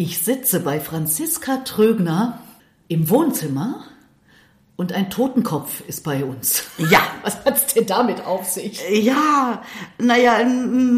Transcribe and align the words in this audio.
Ich 0.00 0.20
sitze 0.20 0.60
bei 0.60 0.78
Franziska 0.78 1.56
Trögner 1.64 2.38
im 2.86 3.10
Wohnzimmer 3.10 3.82
und 4.76 4.92
ein 4.92 5.10
Totenkopf 5.10 5.82
ist 5.88 6.04
bei 6.04 6.24
uns. 6.24 6.62
Ja. 6.88 7.00
Was 7.24 7.44
hat's 7.44 7.74
denn 7.74 7.86
damit 7.86 8.24
auf 8.24 8.48
sich? 8.48 8.80
Ja, 8.88 9.60
naja, 9.98 10.38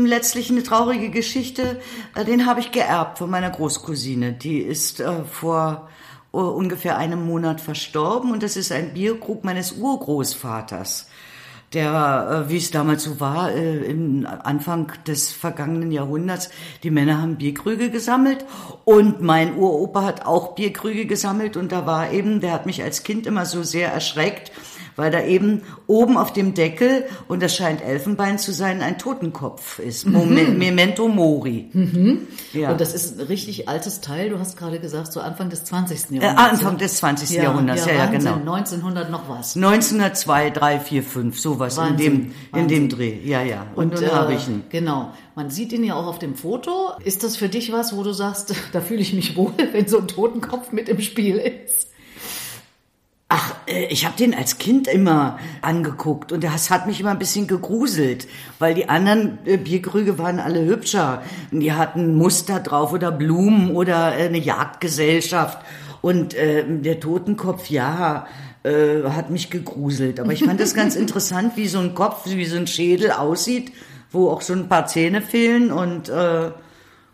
letztlich 0.05 0.51
eine 0.51 0.63
traurige 0.63 1.09
Geschichte. 1.09 1.81
Äh, 2.15 2.27
den 2.27 2.45
habe 2.45 2.61
ich 2.61 2.73
geerbt 2.73 3.17
von 3.17 3.31
meiner 3.31 3.49
Großcousine. 3.49 4.35
Die 4.35 4.59
ist 4.59 5.01
äh, 5.01 5.25
vor 5.25 5.89
uh, 6.35 6.41
ungefähr 6.41 6.99
einem 6.99 7.25
Monat 7.25 7.63
verstorben 7.63 8.33
und 8.33 8.43
das 8.43 8.59
ist 8.59 8.71
ein 8.71 8.93
Bierkrug 8.93 9.45
meines 9.45 9.73
Urgroßvaters 9.73 11.09
der, 11.73 12.47
äh, 12.47 12.51
wie 12.51 12.57
es 12.57 12.71
damals 12.71 13.05
so 13.05 13.21
war, 13.21 13.53
äh, 13.53 13.79
im 13.79 14.27
Anfang 14.27 14.93
des 15.07 15.31
vergangenen 15.31 15.93
Jahrhunderts, 15.93 16.51
die 16.83 16.91
Männer 16.91 17.23
haben 17.23 17.37
Bierkrüge 17.37 17.91
gesammelt 17.91 18.45
und 18.85 19.23
mein 19.23 19.57
Uropa 19.57 20.03
hat 20.03 20.27
auch 20.27 20.57
Bierkrüge 20.57 21.07
gesammelt 21.07 21.57
und 21.57 21.71
da 21.71 21.87
war 21.87 22.13
eben, 22.13 22.41
der 22.41 22.53
hat 22.53 22.67
mich 22.67 22.83
als 22.83 23.05
Kind 23.05 23.27
immer 23.27 23.47
so 23.47 23.63
sehr 23.63 23.93
erschreckt, 23.93 24.51
weil 25.01 25.11
da 25.11 25.23
eben 25.23 25.63
oben 25.87 26.17
auf 26.17 26.33
dem 26.33 26.55
Deckel, 26.55 27.07
und 27.27 27.43
das 27.43 27.57
scheint 27.57 27.83
Elfenbein 27.83 28.39
zu 28.39 28.53
sein, 28.53 28.83
ein 28.83 28.99
Totenkopf 28.99 29.79
ist. 29.79 30.07
Mhm. 30.07 30.59
Memento 30.59 31.09
Mori. 31.09 31.71
Mhm. 31.73 32.29
Ja. 32.53 32.71
Und 32.71 32.81
das 32.81 32.95
ist 32.95 33.19
ein 33.19 33.27
richtig 33.27 33.69
altes 33.69 34.01
Teil, 34.01 34.31
du 34.31 34.39
hast 34.39 34.57
gerade 34.57 34.79
gesagt, 34.79 35.13
so 35.13 35.21
Anfang 35.21 35.49
des 35.49 35.65
20. 35.65 36.11
Jahrhunderts. 36.11 36.37
Äh, 36.37 36.51
Anfang 36.51 36.79
des 36.79 36.97
20. 36.97 37.31
Ja, 37.31 37.43
Jahrhunderts, 37.45 37.87
ja, 37.87 37.93
ja, 37.93 37.99
ja, 37.99 38.07
genau. 38.07 38.35
1900 38.35 39.11
noch 39.11 39.29
was. 39.29 39.57
1902, 39.57 40.51
3, 40.51 40.81
4, 40.81 41.03
5, 41.03 41.41
sowas 41.41 41.77
Wahnsinn, 41.77 41.97
in 41.97 42.33
dem, 42.53 42.61
in 42.61 42.69
dem 42.69 42.89
Dreh. 42.89 43.19
Ja, 43.25 43.43
ja. 43.43 43.67
Und, 43.75 43.95
und 43.95 44.03
dann 44.03 44.11
äh, 44.11 44.13
habe 44.13 44.35
ich 44.35 44.47
ihn. 44.49 44.65
Genau. 44.69 45.13
Man 45.35 45.51
sieht 45.51 45.73
ihn 45.73 45.85
ja 45.85 45.95
auch 45.95 46.07
auf 46.07 46.19
dem 46.19 46.35
Foto. 46.35 46.93
Ist 47.03 47.25
das 47.25 47.37
für 47.37 47.49
dich 47.49 47.73
was, 47.73 47.97
wo 47.97 48.03
du 48.03 48.13
sagst, 48.13 48.55
da 48.73 48.81
fühle 48.81 49.01
ich 49.01 49.15
mich 49.15 49.37
wohl, 49.37 49.53
wenn 49.73 49.89
so 49.89 49.99
ein 49.99 50.09
Totenkopf 50.09 50.73
mit 50.73 50.89
im 50.89 51.01
Spiel 51.01 51.37
ist? 51.37 51.90
Ach, 53.33 53.55
äh, 53.67 53.85
ich 53.87 54.05
habe 54.05 54.17
den 54.17 54.35
als 54.35 54.59
Kind 54.59 54.89
immer 54.89 55.39
angeguckt 55.63 56.33
und 56.33 56.43
das 56.43 56.69
hat 56.69 56.89
mich 56.89 57.01
immer 57.01 57.13
ein 57.13 57.19
bisschen 57.19 57.47
gegruselt, 57.47 58.27
weil 58.59 58.75
die 58.75 58.89
anderen 58.89 59.39
äh, 59.47 59.57
Bierkrüge 59.57 60.19
waren 60.19 60.41
alle 60.41 60.65
hübscher. 60.65 61.23
Die 61.53 61.73
hatten 61.73 62.17
Muster 62.17 62.59
drauf 62.59 62.93
oder 62.93 63.13
Blumen 63.13 63.71
oder 63.71 64.19
äh, 64.19 64.25
eine 64.25 64.39
Jagdgesellschaft 64.39 65.59
und 66.03 66.35
äh, 66.35 66.65
der 66.67 66.99
Totenkopf, 66.99 67.71
ja, 67.71 68.27
äh, 68.65 69.05
hat 69.05 69.31
mich 69.31 69.49
gegruselt. 69.49 70.19
Aber 70.19 70.33
ich 70.33 70.45
fand 70.45 70.59
das 70.59 70.75
ganz 70.75 70.97
interessant, 70.97 71.53
wie 71.57 71.69
so 71.69 71.79
ein 71.79 71.95
Kopf, 71.95 72.27
wie 72.27 72.45
so 72.47 72.57
ein 72.57 72.67
Schädel 72.67 73.13
aussieht, 73.13 73.73
wo 74.11 74.29
auch 74.29 74.43
so 74.43 74.55
ein 74.55 74.69
paar 74.69 74.87
Zähne 74.87 75.23
fehlen 75.23 75.71
und 75.71 76.09
äh, 76.09 76.51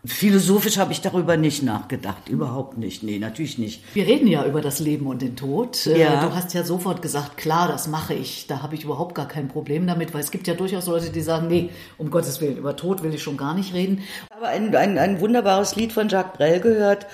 Philosophisch 0.07 0.77
habe 0.77 0.93
ich 0.93 1.01
darüber 1.01 1.37
nicht 1.37 1.63
nachgedacht, 1.63 2.29
überhaupt 2.29 2.77
nicht. 2.77 3.03
Nee, 3.03 3.19
natürlich 3.19 3.57
nicht. 3.57 3.83
Wir 3.93 4.07
reden 4.07 4.27
ja 4.27 4.45
über 4.45 4.61
das 4.61 4.79
Leben 4.79 5.05
und 5.07 5.21
den 5.21 5.35
Tod. 5.35 5.85
Äh, 5.85 5.99
ja. 5.99 6.25
Du 6.25 6.33
hast 6.33 6.53
ja 6.53 6.63
sofort 6.63 7.01
gesagt, 7.01 7.37
klar, 7.37 7.67
das 7.67 7.87
mache 7.87 8.13
ich. 8.13 8.47
Da 8.47 8.61
habe 8.61 8.75
ich 8.75 8.83
überhaupt 8.83 9.15
gar 9.15 9.27
kein 9.27 9.47
Problem 9.47 9.85
damit, 9.85 10.13
weil 10.13 10.21
es 10.21 10.31
gibt 10.31 10.47
ja 10.47 10.53
durchaus 10.53 10.87
Leute, 10.87 11.09
die 11.09 11.21
sagen, 11.21 11.47
nee, 11.47 11.69
um 11.97 12.09
Gottes 12.09 12.41
Willen, 12.41 12.57
über 12.57 12.75
Tod 12.75 13.03
will 13.03 13.13
ich 13.13 13.21
schon 13.21 13.37
gar 13.37 13.53
nicht 13.53 13.73
reden. 13.73 14.01
Aber 14.29 14.47
ein, 14.47 14.73
ein, 14.75 14.97
ein 14.97 15.19
wunderbares 15.19 15.75
Lied 15.75 15.91
von 15.91 16.07
Jacques 16.09 16.37
Brel 16.37 16.59
gehört, 16.59 17.07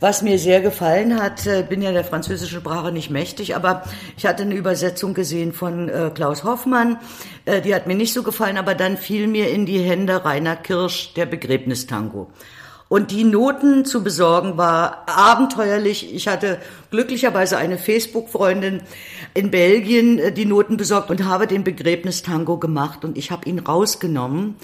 was 0.00 0.22
mir 0.22 0.38
sehr 0.38 0.60
gefallen 0.60 1.20
hat, 1.20 1.46
äh, 1.46 1.64
bin 1.68 1.82
ja 1.82 1.92
der 1.92 2.04
französischen 2.04 2.60
Sprache 2.60 2.92
nicht 2.92 3.10
mächtig, 3.10 3.56
aber 3.56 3.82
ich 4.16 4.26
hatte 4.26 4.42
eine 4.42 4.54
Übersetzung 4.54 5.14
gesehen 5.14 5.52
von 5.52 5.88
äh, 5.88 6.10
Klaus 6.14 6.44
Hoffmann, 6.44 6.98
äh, 7.44 7.60
die 7.60 7.74
hat 7.74 7.86
mir 7.86 7.94
nicht 7.94 8.12
so 8.12 8.22
gefallen, 8.22 8.56
aber 8.56 8.74
dann 8.74 8.96
fiel 8.96 9.26
mir 9.26 9.50
in 9.50 9.66
die 9.66 9.80
Hände 9.80 10.24
Rainer 10.24 10.56
Kirsch, 10.56 11.14
der 11.14 11.26
Begräbnistango. 11.26 12.30
Und 12.88 13.10
die 13.10 13.24
Noten 13.24 13.84
zu 13.84 14.04
besorgen 14.04 14.56
war 14.56 15.04
abenteuerlich. 15.06 16.14
Ich 16.14 16.28
hatte 16.28 16.58
glücklicherweise 16.90 17.56
eine 17.56 17.78
Facebook-Freundin 17.78 18.82
in 19.32 19.50
Belgien 19.50 20.34
die 20.34 20.44
Noten 20.44 20.76
besorgt 20.76 21.10
und 21.10 21.24
habe 21.24 21.46
den 21.46 21.64
Begräbnistango 21.64 22.58
gemacht 22.58 23.04
und 23.04 23.16
ich 23.16 23.30
habe 23.30 23.48
ihn 23.48 23.58
rausgenommen. 23.58 24.56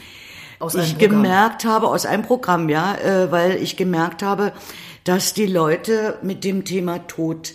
Aus 0.60 0.75
ich 0.75 0.98
gemerkt 0.98 1.64
habe, 1.64 1.88
aus 1.88 2.04
einem 2.04 2.22
Programm, 2.22 2.69
ja, 2.69 2.94
weil 3.30 3.56
ich 3.56 3.78
gemerkt 3.78 4.22
habe, 4.22 4.53
dass 5.05 5.34
die 5.34 5.47
Leute 5.47 6.19
mit 6.22 6.44
dem 6.44 6.65
Thema 6.65 6.99
Tod 7.06 7.55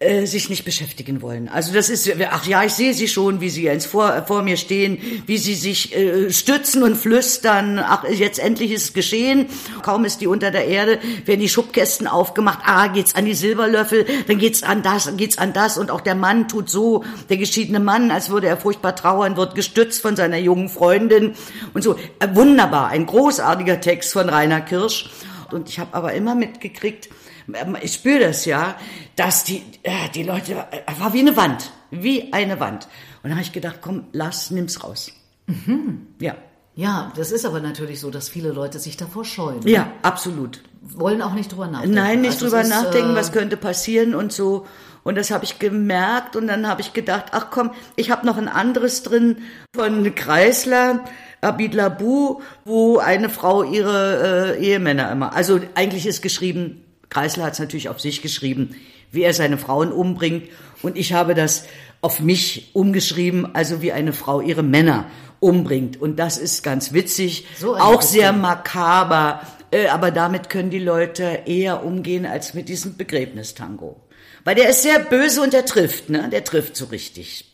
äh, 0.00 0.26
sich 0.26 0.48
nicht 0.48 0.64
beschäftigen 0.64 1.22
wollen. 1.22 1.48
Also 1.48 1.72
das 1.72 1.90
ist, 1.90 2.08
ach 2.30 2.46
ja, 2.46 2.62
ich 2.62 2.72
sehe 2.74 2.94
sie 2.94 3.08
schon, 3.08 3.40
wie 3.40 3.50
sie 3.50 3.64
jetzt 3.64 3.86
vor, 3.86 4.22
vor 4.28 4.42
mir 4.42 4.56
stehen, 4.56 4.96
wie 5.26 5.38
sie 5.38 5.56
sich 5.56 5.92
äh, 5.92 6.30
stützen 6.30 6.84
und 6.84 6.96
flüstern, 6.96 7.80
ach, 7.80 8.04
jetzt 8.08 8.38
endlich 8.38 8.70
ist 8.70 8.84
es 8.84 8.92
geschehen, 8.92 9.46
kaum 9.82 10.04
ist 10.04 10.20
die 10.20 10.28
unter 10.28 10.52
der 10.52 10.68
Erde, 10.68 11.00
werden 11.24 11.40
die 11.40 11.48
Schubkästen 11.48 12.06
aufgemacht, 12.06 12.60
ah, 12.64 12.86
geht's 12.86 13.16
an 13.16 13.24
die 13.24 13.34
Silberlöffel, 13.34 14.06
dann 14.28 14.38
geht's 14.38 14.62
an 14.62 14.84
das, 14.84 15.06
dann 15.06 15.16
geht's 15.16 15.36
an 15.36 15.52
das. 15.52 15.76
Und 15.76 15.90
auch 15.90 16.00
der 16.00 16.14
Mann 16.14 16.46
tut 16.46 16.70
so, 16.70 17.02
der 17.28 17.38
geschiedene 17.38 17.80
Mann, 17.80 18.12
als 18.12 18.30
würde 18.30 18.46
er 18.46 18.56
furchtbar 18.56 18.94
trauern, 18.94 19.36
wird 19.36 19.56
gestützt 19.56 20.00
von 20.00 20.14
seiner 20.14 20.38
jungen 20.38 20.68
Freundin. 20.68 21.34
Und 21.74 21.82
so. 21.82 21.96
Äh, 22.20 22.28
wunderbar, 22.34 22.90
ein 22.90 23.04
großartiger 23.04 23.80
Text 23.80 24.12
von 24.12 24.28
Rainer 24.28 24.60
Kirsch 24.60 25.10
und 25.52 25.68
ich 25.68 25.78
habe 25.78 25.94
aber 25.94 26.12
immer 26.14 26.34
mitgekriegt, 26.34 27.08
ähm, 27.52 27.76
ich 27.80 27.94
spüre 27.94 28.20
das 28.20 28.44
ja, 28.44 28.76
dass 29.16 29.44
die, 29.44 29.62
äh, 29.82 30.08
die 30.14 30.22
Leute, 30.22 30.66
äh, 30.70 31.00
war 31.00 31.12
wie 31.12 31.20
eine 31.20 31.36
Wand, 31.36 31.72
wie 31.90 32.32
eine 32.32 32.60
Wand. 32.60 32.86
Und 33.22 33.30
dann 33.30 33.32
habe 33.32 33.42
ich 33.42 33.52
gedacht, 33.52 33.78
komm, 33.80 34.04
lass, 34.12 34.50
nimm's 34.50 34.84
raus. 34.84 35.12
Mhm. 35.46 36.06
Ja. 36.20 36.36
Ja, 36.74 37.12
das 37.16 37.32
ist 37.32 37.44
aber 37.44 37.58
natürlich 37.58 37.98
so, 37.98 38.08
dass 38.08 38.28
viele 38.28 38.52
Leute 38.52 38.78
sich 38.78 38.96
davor 38.96 39.24
scheuen. 39.24 39.66
Ja, 39.66 39.90
absolut. 40.02 40.62
Wollen 40.80 41.22
auch 41.22 41.34
nicht 41.34 41.50
drüber 41.50 41.66
nachdenken. 41.66 41.96
Nein, 41.96 42.20
nicht 42.20 42.34
also 42.34 42.46
drüber 42.46 42.60
ist, 42.60 42.68
nachdenken, 42.68 43.10
äh, 43.10 43.16
was 43.16 43.32
könnte 43.32 43.56
passieren 43.56 44.14
und 44.14 44.32
so. 44.32 44.64
Und 45.02 45.16
das 45.16 45.32
habe 45.32 45.44
ich 45.44 45.58
gemerkt 45.58 46.36
und 46.36 46.46
dann 46.46 46.68
habe 46.68 46.80
ich 46.80 46.92
gedacht, 46.92 47.26
ach 47.32 47.46
komm, 47.50 47.72
ich 47.96 48.12
habe 48.12 48.24
noch 48.24 48.36
ein 48.36 48.46
anderes 48.46 49.02
drin 49.02 49.38
von 49.74 50.14
Kreisler. 50.14 51.04
Abid 51.40 51.74
Labu, 51.74 52.40
wo 52.64 52.98
eine 52.98 53.28
Frau 53.28 53.62
ihre 53.62 54.56
äh, 54.56 54.64
Ehemänner 54.64 55.10
immer, 55.12 55.34
also 55.34 55.60
eigentlich 55.74 56.06
ist 56.06 56.22
geschrieben, 56.22 56.84
Kreisler 57.10 57.44
hat 57.44 57.54
es 57.54 57.58
natürlich 57.58 57.88
auf 57.88 58.00
sich 58.00 58.22
geschrieben, 58.22 58.74
wie 59.12 59.22
er 59.22 59.32
seine 59.34 59.56
Frauen 59.56 59.92
umbringt 59.92 60.48
und 60.82 60.96
ich 60.96 61.12
habe 61.12 61.34
das 61.34 61.64
auf 62.00 62.20
mich 62.20 62.70
umgeschrieben, 62.74 63.54
also 63.54 63.82
wie 63.82 63.92
eine 63.92 64.12
Frau 64.12 64.40
ihre 64.40 64.62
Männer 64.62 65.06
umbringt 65.40 66.00
und 66.00 66.18
das 66.18 66.38
ist 66.38 66.62
ganz 66.62 66.92
witzig, 66.92 67.46
so 67.56 67.76
auch 67.76 68.02
sehr 68.02 68.32
makaber, 68.32 69.42
äh, 69.70 69.88
aber 69.88 70.10
damit 70.10 70.48
können 70.48 70.70
die 70.70 70.78
Leute 70.78 71.42
eher 71.46 71.84
umgehen 71.84 72.26
als 72.26 72.54
mit 72.54 72.68
diesem 72.68 72.96
Begräbnistango. 72.96 74.00
Weil 74.44 74.54
der 74.54 74.70
ist 74.70 74.82
sehr 74.82 74.98
böse 74.98 75.42
und 75.42 75.52
der 75.52 75.66
trifft, 75.66 76.10
ne? 76.10 76.28
Der 76.30 76.42
trifft 76.42 76.76
so 76.76 76.86
richtig. 76.86 77.44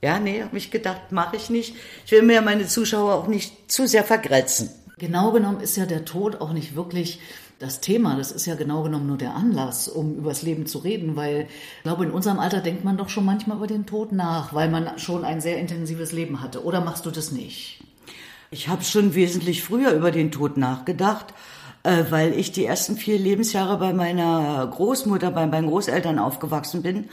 Ja, 0.00 0.20
nee, 0.20 0.42
habe 0.42 0.56
ich 0.56 0.70
gedacht, 0.70 1.10
mache 1.10 1.36
ich 1.36 1.50
nicht. 1.50 1.74
Ich 2.06 2.12
will 2.12 2.22
mir 2.22 2.40
meine 2.40 2.66
Zuschauer 2.66 3.14
auch 3.14 3.26
nicht 3.26 3.70
zu 3.70 3.88
sehr 3.88 4.04
vergrätzen. 4.04 4.70
Genau 4.98 5.32
genommen 5.32 5.60
ist 5.60 5.76
ja 5.76 5.86
der 5.86 6.04
Tod 6.04 6.40
auch 6.40 6.52
nicht 6.52 6.76
wirklich 6.76 7.20
das 7.58 7.80
Thema. 7.80 8.16
Das 8.16 8.30
ist 8.30 8.46
ja 8.46 8.54
genau 8.54 8.84
genommen 8.84 9.08
nur 9.08 9.16
der 9.16 9.34
Anlass, 9.34 9.88
um 9.88 10.14
übers 10.14 10.42
Leben 10.42 10.66
zu 10.66 10.78
reden, 10.78 11.16
weil 11.16 11.48
ich 11.78 11.82
glaube, 11.82 12.04
in 12.04 12.12
unserem 12.12 12.38
Alter 12.38 12.60
denkt 12.60 12.84
man 12.84 12.96
doch 12.96 13.08
schon 13.08 13.24
manchmal 13.24 13.56
über 13.56 13.66
den 13.66 13.86
Tod 13.86 14.12
nach, 14.12 14.54
weil 14.54 14.68
man 14.68 14.98
schon 14.98 15.24
ein 15.24 15.40
sehr 15.40 15.58
intensives 15.58 16.12
Leben 16.12 16.40
hatte. 16.40 16.64
Oder 16.64 16.80
machst 16.80 17.04
du 17.04 17.10
das 17.10 17.32
nicht? 17.32 17.80
Ich 18.50 18.68
habe 18.68 18.84
schon 18.84 19.14
wesentlich 19.14 19.64
früher 19.64 19.90
über 19.92 20.12
den 20.12 20.30
Tod 20.30 20.56
nachgedacht, 20.56 21.34
äh, 21.82 22.04
weil 22.10 22.32
ich 22.32 22.52
die 22.52 22.64
ersten 22.64 22.96
vier 22.96 23.18
Lebensjahre 23.18 23.78
bei 23.78 23.92
meiner 23.92 24.64
Großmutter, 24.68 25.32
bei 25.32 25.46
meinen 25.46 25.68
Großeltern 25.68 26.20
aufgewachsen 26.20 26.82
bin 26.82 27.08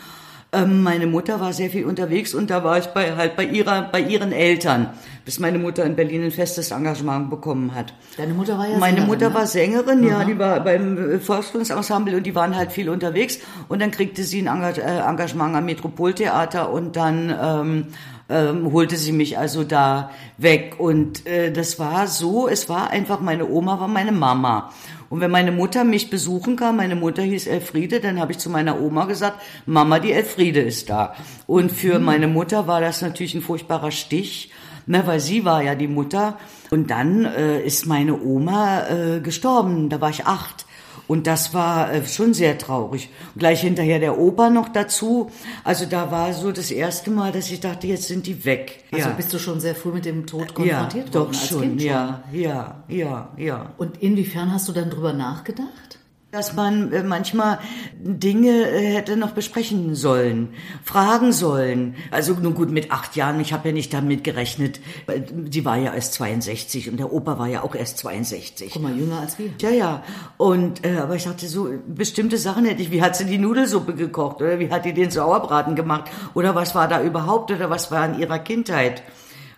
ähm, 0.52 0.84
meine 0.84 1.08
Mutter 1.08 1.40
war 1.40 1.54
sehr 1.54 1.70
viel 1.70 1.86
unterwegs 1.86 2.34
und 2.34 2.50
da 2.50 2.64
war 2.64 2.78
ich 2.78 2.86
bei, 2.88 3.16
halt 3.16 3.36
bei 3.36 3.44
ihrer, 3.44 3.90
bei 3.92 4.00
ihren 4.00 4.32
Eltern, 4.32 4.90
bis 5.26 5.40
meine 5.40 5.58
Mutter 5.58 5.84
in 5.84 5.96
Berlin 5.96 6.24
ein 6.24 6.32
festes 6.32 6.72
Engagement 6.72 7.30
bekommen 7.30 7.76
hat. 7.76 7.94
Deine 8.18 8.34
Mutter 8.34 8.58
war 8.58 8.68
ja 8.68 8.78
Meine 8.78 8.98
Sängerin, 8.98 9.08
Mutter 9.08 9.30
ne? 9.30 9.36
war 9.36 9.48
Sängerin, 9.48 10.02
mhm. 10.02 10.08
ja, 10.08 10.24
die 10.24 10.40
war 10.40 10.60
beim 10.64 11.20
Volkskunstensemble 11.20 12.16
und 12.16 12.26
die 12.26 12.36
waren 12.36 12.56
halt 12.56 12.72
viel 12.72 12.90
unterwegs 12.90 13.40
und 13.68 13.82
dann 13.82 13.92
kriegte 13.92 14.24
sie 14.24 14.48
ein 14.48 14.64
äh, 14.64 15.00
Engagement 15.00 15.56
am 15.56 15.66
Metropoltheater 15.66 16.72
und 16.72 16.96
dann 16.96 17.36
ähm, 17.42 17.88
ähm, 18.30 18.72
holte 18.72 18.96
sie 18.96 19.12
mich 19.12 19.38
also 19.38 19.64
da 19.64 20.10
weg 20.38 20.76
und 20.80 21.28
äh, 21.28 21.52
das 21.52 21.80
war 21.80 22.08
so, 22.08 22.48
es 22.48 22.70
war 22.70 22.90
einfach 22.90 23.20
meine 23.20 23.48
Oma 23.48 23.80
war 23.80 23.88
meine 23.88 24.12
Mama 24.12 24.72
und 25.16 25.22
wenn 25.22 25.32
meine 25.32 25.54
Mutter 25.54 25.86
mich 25.86 26.10
besuchen 26.10 26.58
kam, 26.58 26.76
meine 26.76 26.98
Mutter 26.98 27.24
hieß 27.24 27.48
Elfriede, 27.48 28.02
dann 28.02 28.20
habe 28.20 28.34
ich 28.34 28.38
zu 28.38 28.50
meiner 28.50 28.82
Oma 28.82 29.06
gesagt, 29.06 29.42
Mama, 29.66 30.00
die 30.00 30.12
Elfriede 30.12 30.60
ist 30.60 30.90
da. 30.90 31.16
Und 31.48 31.72
für 31.72 32.00
mhm. 32.00 32.04
meine 32.04 32.28
Mutter 32.28 32.68
war 32.68 32.82
das 32.82 33.02
natürlich 33.02 33.34
ein 33.34 33.42
furchtbarer 33.42 33.92
Stich, 33.92 34.52
ne, 34.88 35.08
weil 35.08 35.22
sie 35.22 35.46
war 35.46 35.64
ja 35.64 35.74
die 35.76 35.88
Mutter. 35.88 36.38
Und 36.70 36.92
dann 36.92 37.24
äh, 37.24 37.62
ist 37.62 37.86
meine 37.86 38.22
Oma 38.22 38.90
äh, 38.90 39.22
gestorben, 39.22 39.88
da 39.88 40.02
war 40.02 40.10
ich 40.10 40.26
acht. 40.26 40.65
Und 41.08 41.28
das 41.28 41.54
war 41.54 41.94
äh, 41.94 42.06
schon 42.06 42.34
sehr 42.34 42.58
traurig. 42.58 43.10
Und 43.34 43.40
gleich 43.40 43.62
hinterher 43.62 44.00
der 44.00 44.18
Opa 44.18 44.50
noch 44.50 44.70
dazu. 44.70 45.32
Also 45.64 45.86
da 45.86 46.12
war 46.12 46.34
so 46.34 46.52
das 46.52 46.72
erste 46.72 47.12
Mal, 47.12 47.32
dass 47.32 47.52
ich 47.52 47.60
dachte, 47.60 47.88
jetzt 47.88 48.08
sind 48.08 48.26
die 48.28 48.46
weg. 48.46 48.84
Also 48.92 49.10
ja. 49.10 49.16
bist 49.16 49.34
du 49.34 49.40
schon 49.40 49.60
sehr 49.60 49.76
früh 49.76 49.92
mit 49.92 50.06
dem 50.06 50.26
Tod 50.26 50.54
konfrontiert 50.54 51.10
ja, 51.10 51.14
worden? 51.14 51.32
Doch 51.32 51.34
schon, 51.34 51.64
schon, 51.64 51.80
ja, 51.80 52.24
ja, 52.32 52.84
ja, 52.88 53.30
ja. 53.38 53.74
Und 53.78 54.02
inwiefern 54.02 54.52
hast 54.52 54.68
du 54.68 54.72
dann 54.72 54.90
drüber 54.90 55.14
nachgedacht? 55.14 56.00
Dass 56.36 56.54
man 56.54 56.92
äh, 56.92 57.02
manchmal 57.02 57.60
Dinge 57.98 58.70
äh, 58.70 58.94
hätte 58.94 59.16
noch 59.16 59.32
besprechen 59.32 59.96
sollen, 59.96 60.50
fragen 60.84 61.32
sollen. 61.32 61.96
Also 62.12 62.34
nun 62.34 62.54
gut, 62.54 62.72
mit 62.72 62.92
acht 62.92 63.16
Jahren, 63.16 63.40
ich 63.40 63.54
habe 63.54 63.70
ja 63.70 63.74
nicht 63.74 63.94
damit 63.94 64.26
gerechnet, 64.26 64.82
sie 65.50 65.64
war 65.64 65.78
ja 65.78 65.94
erst 65.94 66.14
62 66.16 66.90
und 66.92 66.98
der 66.98 67.14
Opa 67.14 67.40
war 67.40 67.48
ja 67.48 67.64
auch 67.64 67.74
erst 67.74 68.00
62. 68.00 68.72
Guck 68.74 68.82
mal, 68.82 68.96
jünger 68.96 69.22
als 69.22 69.40
wir. 69.40 69.50
Ja, 69.62 69.70
ja. 69.70 70.04
Und 70.38 70.86
äh, 70.86 70.98
aber 70.98 71.16
ich 71.16 71.24
dachte 71.24 71.48
so, 71.48 71.70
bestimmte 71.88 72.38
Sachen 72.38 72.66
hätte 72.66 72.82
ich, 72.82 72.92
wie 72.92 73.02
hat 73.02 73.16
sie 73.16 73.26
die 73.26 73.38
Nudelsuppe 73.38 73.94
gekocht 73.94 74.42
oder 74.42 74.60
wie 74.60 74.70
hat 74.70 74.84
die 74.84 74.94
den 74.94 75.12
Sauerbraten 75.12 75.76
gemacht 75.76 76.12
oder 76.34 76.54
was 76.54 76.76
war 76.76 76.90
da 76.90 77.02
überhaupt 77.02 77.50
oder 77.52 77.70
was 77.70 77.92
war 77.92 78.06
in 78.06 78.20
ihrer 78.20 78.40
Kindheit? 78.40 79.04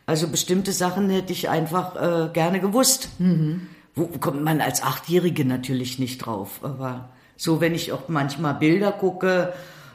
Also 0.05 0.27
bestimmte 0.27 0.71
Sachen 0.71 1.09
hätte 1.09 1.33
ich 1.33 1.49
einfach 1.49 1.95
äh, 1.95 2.29
gerne 2.31 2.59
gewusst. 2.59 3.09
Mhm. 3.17 3.67
Wo 3.97 4.05
kommt 4.05 4.43
man 4.43 4.61
als 4.61 4.83
Achtjährige 4.83 5.43
natürlich 5.43 5.97
nicht 5.97 6.19
drauf. 6.19 6.59
Aber 6.61 7.09
so, 7.35 7.59
wenn 7.61 7.73
ich 7.73 7.91
auch 7.91 8.07
manchmal 8.09 8.53
Bilder 8.53 8.91
gucke, 8.91 9.53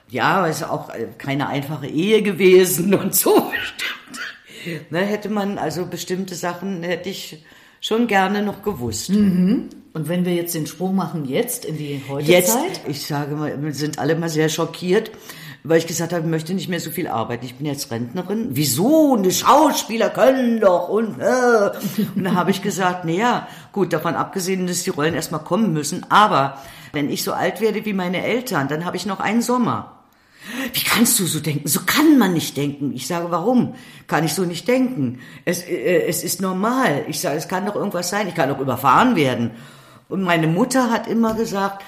ja, 0.08 0.46
ist 0.46 0.64
auch 0.64 0.90
äh, 0.90 1.06
keine 1.16 1.48
einfache 1.48 1.86
Ehe 1.86 2.22
gewesen 2.22 2.92
und 3.02 3.14
so 3.14 3.50
bestimmt. 3.50 4.90
Ne, 4.90 5.00
hätte 5.00 5.28
man 5.28 5.56
also 5.56 5.86
bestimmte 5.86 6.34
Sachen 6.34 6.82
hätte 6.82 7.08
ich 7.08 7.44
schon 7.80 8.06
gerne 8.08 8.42
noch 8.42 8.62
gewusst. 8.62 9.10
Mhm. 9.10 9.70
Und 9.92 10.08
wenn 10.08 10.24
wir 10.24 10.34
jetzt 10.34 10.54
den 10.54 10.66
Sprung 10.66 10.94
machen, 10.96 11.24
jetzt 11.24 11.64
in 11.64 11.78
die 11.78 12.02
heutige 12.08 12.32
jetzt, 12.32 12.52
Zeit? 12.52 12.80
Ich 12.88 13.06
sage 13.06 13.36
mal, 13.36 13.62
wir 13.62 13.74
sind 13.74 13.98
alle 13.98 14.16
mal 14.16 14.28
sehr 14.28 14.48
schockiert, 14.48 15.10
weil 15.64 15.78
ich 15.78 15.86
gesagt 15.86 16.12
habe, 16.12 16.24
ich 16.24 16.30
möchte 16.30 16.54
nicht 16.54 16.68
mehr 16.68 16.80
so 16.80 16.90
viel 16.90 17.06
arbeiten. 17.06 17.44
Ich 17.44 17.54
bin 17.54 17.66
jetzt 17.66 17.90
Rentnerin. 17.90 18.48
Wieso? 18.50 19.16
Eine 19.16 19.30
Schauspieler 19.30 20.10
können 20.10 20.60
doch 20.60 20.88
und 20.88 21.20
äh. 21.20 21.70
und 22.14 22.24
dann 22.24 22.34
habe 22.34 22.50
ich 22.50 22.62
gesagt, 22.62 23.04
naja, 23.04 23.46
gut, 23.70 23.92
davon 23.92 24.14
abgesehen, 24.14 24.66
dass 24.66 24.82
die 24.82 24.90
Rollen 24.90 25.14
erstmal 25.14 25.44
kommen 25.44 25.72
müssen, 25.72 26.04
aber 26.10 26.58
wenn 26.92 27.10
ich 27.10 27.22
so 27.22 27.32
alt 27.32 27.60
werde 27.60 27.84
wie 27.84 27.92
meine 27.92 28.24
Eltern, 28.24 28.68
dann 28.68 28.84
habe 28.84 28.96
ich 28.96 29.06
noch 29.06 29.20
einen 29.20 29.42
Sommer. 29.42 29.98
Wie 30.72 30.82
kannst 30.82 31.20
du 31.20 31.26
so 31.26 31.38
denken? 31.38 31.68
So 31.68 31.80
kann 31.86 32.18
man 32.18 32.32
nicht 32.32 32.56
denken. 32.56 32.92
Ich 32.92 33.06
sage, 33.06 33.30
warum 33.30 33.74
kann 34.08 34.24
ich 34.24 34.34
so 34.34 34.44
nicht 34.44 34.66
denken? 34.66 35.20
Es, 35.44 35.62
äh, 35.62 36.06
es 36.08 36.24
ist 36.24 36.40
normal. 36.40 37.04
Ich 37.06 37.20
sage, 37.20 37.36
es 37.36 37.46
kann 37.46 37.64
doch 37.64 37.76
irgendwas 37.76 38.10
sein. 38.10 38.26
Ich 38.26 38.34
kann 38.34 38.48
doch 38.48 38.58
überfahren 38.58 39.14
werden. 39.14 39.52
Und 40.08 40.22
meine 40.22 40.48
Mutter 40.48 40.90
hat 40.90 41.06
immer 41.06 41.34
gesagt, 41.34 41.84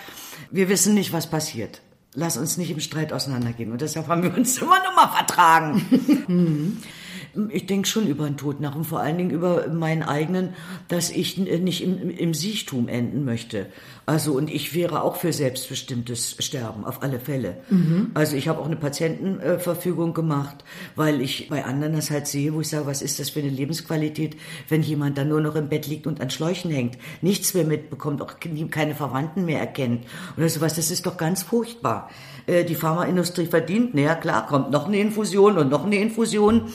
wir 0.52 0.68
wissen 0.68 0.94
nicht, 0.94 1.12
was 1.12 1.28
passiert 1.28 1.82
lass 2.14 2.36
uns 2.36 2.56
nicht 2.56 2.70
im 2.70 2.80
Streit 2.80 3.12
auseinandergehen. 3.12 3.72
Und 3.72 3.80
deshalb 3.80 4.08
haben 4.08 4.22
wir 4.22 4.34
uns 4.36 4.58
immer 4.62 4.82
noch 4.82 4.94
mal 4.94 5.08
vertragen. 5.08 6.82
ich 7.50 7.66
denke 7.66 7.88
schon 7.88 8.06
über 8.06 8.24
den 8.24 8.36
Tod 8.36 8.60
nach 8.60 8.74
und 8.74 8.84
vor 8.84 9.00
allen 9.00 9.18
Dingen 9.18 9.30
über 9.30 9.68
meinen 9.68 10.02
eigenen, 10.02 10.50
dass 10.88 11.10
ich 11.10 11.36
nicht 11.38 11.82
im, 11.82 12.10
im 12.10 12.34
Siechtum 12.34 12.88
enden 12.88 13.24
möchte. 13.24 13.66
Also 14.06 14.34
und 14.34 14.50
ich 14.50 14.74
wäre 14.74 15.02
auch 15.02 15.16
für 15.16 15.32
selbstbestimmtes 15.32 16.36
Sterben 16.38 16.84
auf 16.84 17.02
alle 17.02 17.18
Fälle. 17.18 17.56
Mhm. 17.70 18.10
Also 18.12 18.36
ich 18.36 18.48
habe 18.48 18.60
auch 18.60 18.66
eine 18.66 18.76
Patientenverfügung 18.76 20.12
gemacht, 20.12 20.62
weil 20.94 21.22
ich 21.22 21.48
bei 21.48 21.64
anderen 21.64 21.94
das 21.94 22.10
halt 22.10 22.26
sehe, 22.26 22.52
wo 22.52 22.60
ich 22.60 22.68
sage, 22.68 22.86
was 22.86 23.00
ist 23.00 23.18
das 23.18 23.30
für 23.30 23.40
eine 23.40 23.48
Lebensqualität, 23.48 24.36
wenn 24.68 24.82
jemand 24.82 25.16
dann 25.16 25.28
nur 25.28 25.40
noch 25.40 25.54
im 25.54 25.68
Bett 25.68 25.86
liegt 25.86 26.06
und 26.06 26.20
an 26.20 26.28
Schläuchen 26.28 26.70
hängt, 26.70 26.98
nichts 27.22 27.54
mehr 27.54 27.64
mitbekommt, 27.64 28.20
auch 28.20 28.34
keine 28.70 28.94
Verwandten 28.94 29.46
mehr 29.46 29.60
erkennt 29.60 30.04
oder 30.36 30.48
sowas. 30.50 30.74
Das 30.74 30.90
ist 30.90 31.06
doch 31.06 31.16
ganz 31.16 31.42
furchtbar. 31.42 32.10
Äh, 32.46 32.64
die 32.64 32.74
Pharmaindustrie 32.74 33.46
verdient, 33.46 33.94
naja 33.94 34.14
klar, 34.14 34.46
kommt 34.46 34.70
noch 34.70 34.86
eine 34.86 34.98
Infusion 34.98 35.56
und 35.56 35.70
noch 35.70 35.86
eine 35.86 35.96
Infusion. 35.96 36.72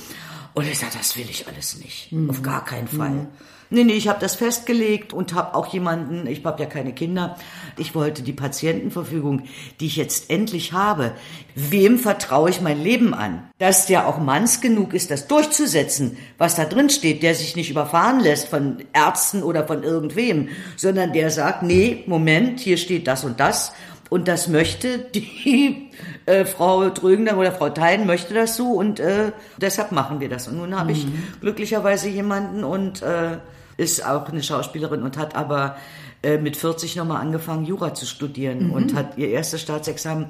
Und 0.54 0.68
ich 0.68 0.80
sage, 0.80 0.94
das 0.98 1.16
will 1.18 1.28
ich 1.30 1.48
alles 1.48 1.78
nicht. 1.80 2.12
Mhm. 2.12 2.30
Auf 2.30 2.42
gar 2.42 2.66
keinen 2.66 2.88
Fall. 2.88 3.10
Mhm. 3.10 3.28
Nee, 3.72 3.84
nee, 3.84 3.94
ich 3.94 4.08
habe 4.08 4.20
das 4.20 4.34
festgelegt 4.34 5.14
und 5.14 5.36
habe 5.36 5.54
auch 5.54 5.68
jemanden, 5.68 6.26
ich 6.26 6.44
habe 6.44 6.62
ja 6.62 6.68
keine 6.68 6.92
Kinder, 6.92 7.36
ich 7.78 7.94
wollte 7.94 8.24
die 8.24 8.34
Patientenverfügung, 8.34 9.44
die 9.80 9.86
ich 9.86 9.96
jetzt 9.96 10.32
endlich 10.32 10.74
habe, 10.74 11.12
wem 11.54 12.00
vertraue 12.00 12.50
ich 12.50 12.62
mein 12.62 12.82
Leben 12.82 13.14
an? 13.14 13.48
Dass 13.60 13.86
der 13.86 14.08
auch 14.08 14.18
manns 14.18 14.60
genug 14.62 14.96
ist, 14.96 15.12
das 15.12 15.28
durchzusetzen, 15.28 16.18
was 16.40 16.56
da 16.56 16.66
drin 16.66 16.90
steht, 16.90 17.22
der 17.22 17.36
sich 17.36 17.56
nicht 17.56 17.70
überfahren 17.70 18.20
lässt 18.20 18.48
von 18.48 18.78
Ärzten 18.92 19.44
oder 19.44 19.68
von 19.68 19.84
irgendwem, 19.84 20.50
sondern 20.76 21.14
der 21.14 21.30
sagt, 21.30 21.62
nee, 21.62 22.04
Moment, 22.08 22.60
hier 22.60 22.78
steht 22.78 23.06
das 23.06 23.24
und 23.24 23.40
das 23.40 23.74
und 24.10 24.28
das 24.28 24.48
möchte 24.48 25.00
die 25.00 25.92
äh, 26.26 26.46
Frau 26.46 26.90
Drögner 26.90 27.38
oder 27.38 27.52
Frau 27.52 27.70
Thein 27.70 28.06
möchte 28.06 28.34
das 28.34 28.56
so 28.56 28.74
und 28.74 29.00
äh, 29.00 29.32
deshalb 29.58 29.92
machen 29.92 30.20
wir 30.20 30.30
das. 30.30 30.48
Und 30.48 30.58
nun 30.58 30.78
habe 30.78 30.92
mhm. 30.92 30.96
ich 30.96 31.08
glücklicherweise 31.42 32.10
jemanden 32.10 32.64
und 32.64 33.02
äh, 33.02 33.38
ist 33.78 34.06
auch 34.06 34.28
eine 34.28 34.44
Schauspielerin 34.44 35.04
und 35.04 35.18
hat 35.18 35.36
aber 35.36 35.78
äh, 36.22 36.38
mit 36.38 36.58
40 36.58 36.96
nochmal 36.96 37.22
angefangen, 37.22 37.66
Jura 37.66 37.94
zu 37.94 38.06
studieren 38.06 38.68
mhm. 38.68 38.74
und 38.74 38.96
hat 38.96 39.18
ihr 39.18 39.30
erstes 39.30 39.62
Staatsexamen. 39.62 40.28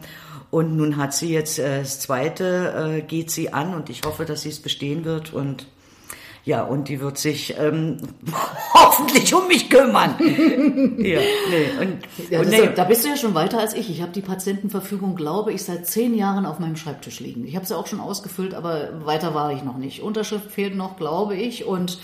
Und 0.52 0.76
nun 0.76 0.98
hat 0.98 1.14
sie 1.14 1.31
jetzt 1.31 1.60
äh, 1.60 1.80
das 1.80 2.00
zweite, 2.00 2.98
äh, 2.98 3.02
geht 3.02 3.31
sie 3.31 3.54
an 3.54 3.74
und 3.74 3.90
ich 3.90 4.02
hoffe, 4.04 4.26
dass 4.26 4.42
sie 4.42 4.50
es 4.50 4.60
bestehen 4.60 5.06
wird 5.06 5.34
und 5.34 5.68
ja, 6.46 6.64
und 6.64 6.88
die 6.88 7.00
wird 7.00 7.18
sich 7.18 7.56
ähm, 7.58 7.98
hoffentlich 8.74 9.34
um 9.34 9.48
mich 9.48 9.70
kümmern. 9.70 10.16
ja, 10.98 11.20
nee, 11.20 11.70
und, 11.80 12.30
ja, 12.30 12.40
und 12.40 12.50
nee. 12.50 12.70
Da 12.76 12.86
bist 12.86 13.04
du 13.04 13.10
ja 13.10 13.18
schon 13.18 13.36
weiter 13.36 13.60
als 13.60 13.74
ich. 13.74 13.90
Ich 13.90 14.02
habe 14.02 14.12
die 14.12 14.22
Patientenverfügung, 14.22 15.16
glaube 15.16 15.54
ich, 15.54 15.64
seit 15.64 15.88
zehn 15.88 16.16
Jahren 16.16 16.46
auf 16.46 16.60
meinem 16.60 16.76
Schreibtisch 16.76 17.20
liegen. 17.20 17.46
Ich 17.46 17.56
habe 17.56 17.66
sie 17.66 17.78
auch 17.78 17.88
schon 17.88 18.00
ausgefüllt, 18.00 18.54
aber 18.54 19.06
weiter 19.06 19.34
war 19.34 19.52
ich 19.54 19.64
noch 19.64 19.78
nicht. 19.78 20.02
Unterschrift 20.02 20.52
fehlt 20.52 20.76
noch, 20.76 20.98
glaube 20.98 21.36
ich. 21.36 21.66
Und 21.66 22.00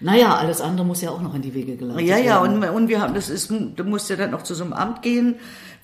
naja, 0.00 0.34
alles 0.34 0.62
andere 0.62 0.86
muss 0.86 1.02
ja 1.02 1.10
auch 1.10 1.20
noch 1.20 1.34
in 1.34 1.42
die 1.42 1.52
Wege 1.52 1.76
geleitet 1.76 2.06
werden. 2.06 2.08
Ja, 2.08 2.16
ja, 2.18 2.40
und, 2.40 2.64
und 2.64 2.88
wir 2.88 3.00
haben, 3.02 3.14
das 3.14 3.28
ist, 3.28 3.50
du 3.50 3.84
musst 3.84 4.08
ja 4.08 4.16
dann 4.16 4.30
noch 4.30 4.42
zu 4.42 4.54
so 4.54 4.64
einem 4.64 4.72
Amt 4.72 5.02
gehen. 5.02 5.36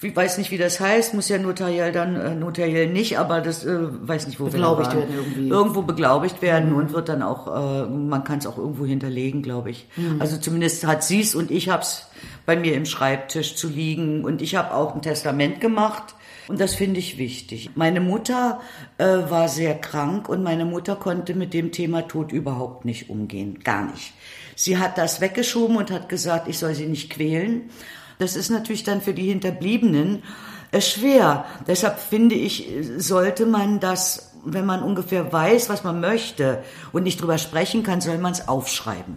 Ich 0.03 0.15
weiß 0.15 0.39
nicht, 0.39 0.51
wie 0.51 0.59
das 0.59 0.81
heißt, 0.81 1.15
muss 1.15 1.29
ja 1.29 1.39
notariell 1.39 1.93
dann, 1.93 2.17
äh, 2.17 2.35
notariell 2.35 2.89
nicht, 2.91 3.19
aber 3.19 3.41
das 3.41 3.65
äh, 3.65 3.79
weiß 3.79 4.27
nicht, 4.27 4.41
wo 4.41 4.45
beglaubigt 4.47 4.93
wir 4.93 5.01
werden 5.01 5.15
irgendwie. 5.17 5.49
Irgendwo 5.49 5.83
beglaubigt 5.83 6.43
werden 6.43 6.71
mhm. 6.71 6.77
und 6.77 6.93
wird 6.93 7.09
dann 7.09 7.23
auch, 7.23 7.47
äh, 7.47 7.87
man 7.87 8.25
kann 8.25 8.39
es 8.39 8.47
auch 8.47 8.59
irgendwo 8.59 8.85
hinterlegen, 8.85 9.43
glaube 9.43 9.71
ich. 9.71 9.87
Mhm. 9.97 10.17
Also 10.19 10.39
zumindest 10.39 10.87
hat 10.87 11.03
sie 11.05 11.21
es 11.21 11.35
und 11.35 11.51
ich 11.51 11.69
hab's 11.69 12.09
bei 12.45 12.57
mir 12.57 12.75
im 12.75 12.85
Schreibtisch 12.85 13.57
zu 13.57 13.69
liegen 13.69 14.25
und 14.25 14.43
ich 14.43 14.55
habe 14.55 14.75
auch 14.75 14.95
ein 14.95 15.03
Testament 15.03 15.61
gemacht 15.61 16.16
und 16.49 16.61
das 16.61 16.75
finde 16.75 17.01
ich 17.01 17.19
wichtig. 17.19 17.71
Meine 17.75 18.01
Mutter 18.01 18.61
äh, 18.99 19.05
war 19.05 19.49
sehr 19.49 19.75
krank 19.79 20.29
und 20.29 20.43
meine 20.43 20.65
Mutter 20.65 20.97
konnte 20.97 21.35
mit 21.35 21.53
dem 21.55 21.73
Thema 21.73 22.07
Tod 22.07 22.33
überhaupt 22.33 22.85
nicht 22.85 23.11
umgehen. 23.11 23.61
Gar 23.65 23.91
nicht. 23.91 24.13
Sie 24.55 24.79
hat 24.79 24.97
das 24.97 25.21
weggeschoben 25.21 25.77
und 25.77 25.91
hat 25.91 26.09
gesagt, 26.09 26.49
ich 26.49 26.59
soll 26.59 26.75
sie 26.75 26.87
nicht 26.87 27.11
quälen. 27.11 27.71
Das 28.19 28.37
ist 28.37 28.51
natürlich 28.51 28.85
dann 28.85 29.03
für 29.03 29.13
die 29.13 29.29
Hinterbliebenen 29.29 30.23
äh, 30.71 30.81
schwer. 30.81 31.45
Deshalb 31.67 31.99
finde 31.99 32.37
ich, 32.37 32.69
sollte 32.97 33.45
man 33.45 33.81
das, 33.81 34.33
wenn 34.45 34.67
man 34.67 34.83
ungefähr 34.83 35.33
weiß, 35.33 35.69
was 35.69 35.83
man 35.83 36.01
möchte 36.01 36.63
und 36.93 37.03
nicht 37.03 37.21
drüber 37.21 37.39
sprechen 37.39 37.83
kann, 37.83 38.01
soll 38.01 38.19
man 38.19 38.33
es 38.33 38.47
aufschreiben 38.47 39.17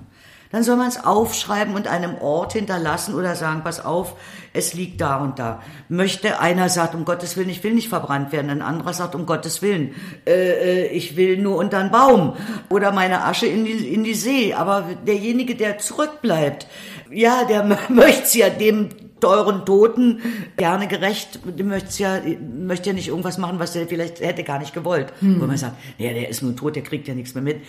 dann 0.52 0.64
soll 0.64 0.78
man 0.78 0.88
es 0.88 1.04
aufschreiben 1.04 1.76
und 1.76 1.88
einem 1.88 2.16
Ort 2.16 2.54
hinterlassen 2.54 3.14
oder 3.14 3.36
sagen, 3.36 3.62
pass 3.64 3.84
auf, 3.84 4.16
es 4.52 4.74
liegt 4.74 5.00
da 5.00 5.18
und 5.18 5.38
da. 5.38 5.62
Möchte 5.90 6.40
einer 6.40 6.70
sagt, 6.70 6.96
um 6.96 7.06
Gottes 7.06 7.38
Willen, 7.38 7.50
ich 7.50 7.64
will 7.64 7.76
nicht 7.76 7.90
verbrannt 7.90 8.32
werden, 8.32 8.50
ein 8.50 8.64
anderer 8.64 8.94
sagt, 8.94 9.14
um 9.14 9.28
Gottes 9.28 9.62
Willen, 9.62 9.94
äh, 10.26 10.32
äh 10.32 10.88
ich 10.88 11.16
will 11.16 11.38
nur 11.38 11.58
unter 11.58 11.78
einen 11.78 11.92
Baum 11.92 12.36
oder 12.70 12.92
meine 12.92 13.26
Asche 13.26 13.46
in 13.46 13.64
die, 13.64 13.94
in 13.94 14.04
die 14.04 14.16
See. 14.16 14.54
Aber 14.56 14.86
derjenige, 15.06 15.56
der 15.56 15.78
zurückbleibt, 15.78 16.66
ja, 17.12 17.44
der 17.44 17.64
möchte 17.90 18.24
es 18.24 18.34
ja 18.34 18.50
dem 18.50 18.90
teuren 19.20 19.66
Toten 19.66 20.22
gerne 20.58 20.88
gerecht, 20.88 21.42
möchte 21.64 22.02
ja, 22.02 22.20
möchte 22.58 22.90
ja 22.90 22.94
nicht 22.94 23.10
irgendwas 23.10 23.38
machen, 23.38 23.60
was 23.60 23.76
er 23.76 23.88
vielleicht 23.88 24.22
hätte 24.22 24.44
gar 24.44 24.58
nicht 24.58 24.74
gewollt. 24.74 25.14
Hm. 25.20 25.42
Wo 25.42 25.46
man 25.46 25.58
sagt, 25.58 25.76
ja, 25.98 26.12
der 26.12 26.30
ist 26.30 26.42
nun 26.42 26.56
tot, 26.56 26.76
der 26.76 26.84
kriegt 26.84 27.08
ja 27.08 27.14
nichts 27.14 27.36
mehr 27.36 27.44
mit. 27.44 27.62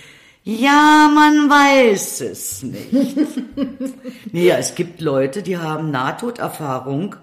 Ja, 0.42 1.10
man 1.14 1.50
weiß 1.50 2.22
es 2.22 2.62
nicht. 2.62 2.92
nee, 4.32 4.50
es 4.50 4.74
gibt 4.74 5.00
Leute, 5.00 5.42
die 5.42 5.58
haben 5.58 5.90
Nahtoderfahrung 5.90 7.16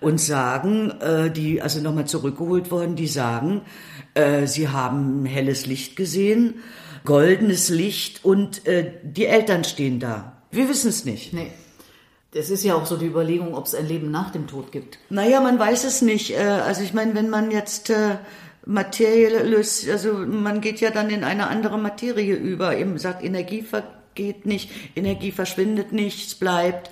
und 0.00 0.20
sagen, 0.20 0.90
äh, 1.00 1.30
die, 1.30 1.62
also 1.62 1.80
nochmal 1.80 2.06
zurückgeholt 2.06 2.70
worden, 2.70 2.94
die 2.94 3.06
sagen, 3.06 3.62
äh, 4.14 4.46
sie 4.46 4.68
haben 4.68 5.24
helles 5.24 5.66
Licht 5.66 5.96
gesehen, 5.96 6.56
goldenes 7.04 7.70
Licht 7.70 8.24
und 8.24 8.66
äh, 8.66 8.92
die 9.02 9.26
Eltern 9.26 9.64
stehen 9.64 9.98
da. 9.98 10.42
Wir 10.50 10.68
wissen 10.68 10.88
es 10.88 11.04
nicht. 11.04 11.32
Nee. 11.32 11.50
Das 12.32 12.50
ist 12.50 12.62
ja 12.62 12.74
auch 12.74 12.84
so 12.84 12.98
die 12.98 13.06
Überlegung, 13.06 13.54
ob 13.54 13.64
es 13.64 13.74
ein 13.74 13.88
Leben 13.88 14.10
nach 14.10 14.30
dem 14.30 14.46
Tod 14.46 14.70
gibt. 14.70 14.98
Naja, 15.08 15.40
man 15.40 15.58
weiß 15.58 15.84
es 15.84 16.02
nicht. 16.02 16.32
Äh, 16.32 16.42
also 16.42 16.82
ich 16.82 16.92
meine, 16.92 17.14
wenn 17.14 17.30
man 17.30 17.50
jetzt 17.50 17.90
Materie 18.66 19.42
löst, 19.42 19.88
also 19.88 20.12
man 20.14 20.60
geht 20.60 20.80
ja 20.80 20.90
dann 20.90 21.10
in 21.10 21.24
eine 21.24 21.48
andere 21.48 21.78
Materie 21.78 22.34
über. 22.34 22.76
Eben 22.76 22.98
sagt, 22.98 23.24
Energie 23.24 23.62
vergeht 23.62 24.46
nicht, 24.46 24.70
Energie 24.94 25.32
verschwindet 25.32 25.92
nicht, 25.92 26.26
es 26.26 26.34
bleibt. 26.34 26.90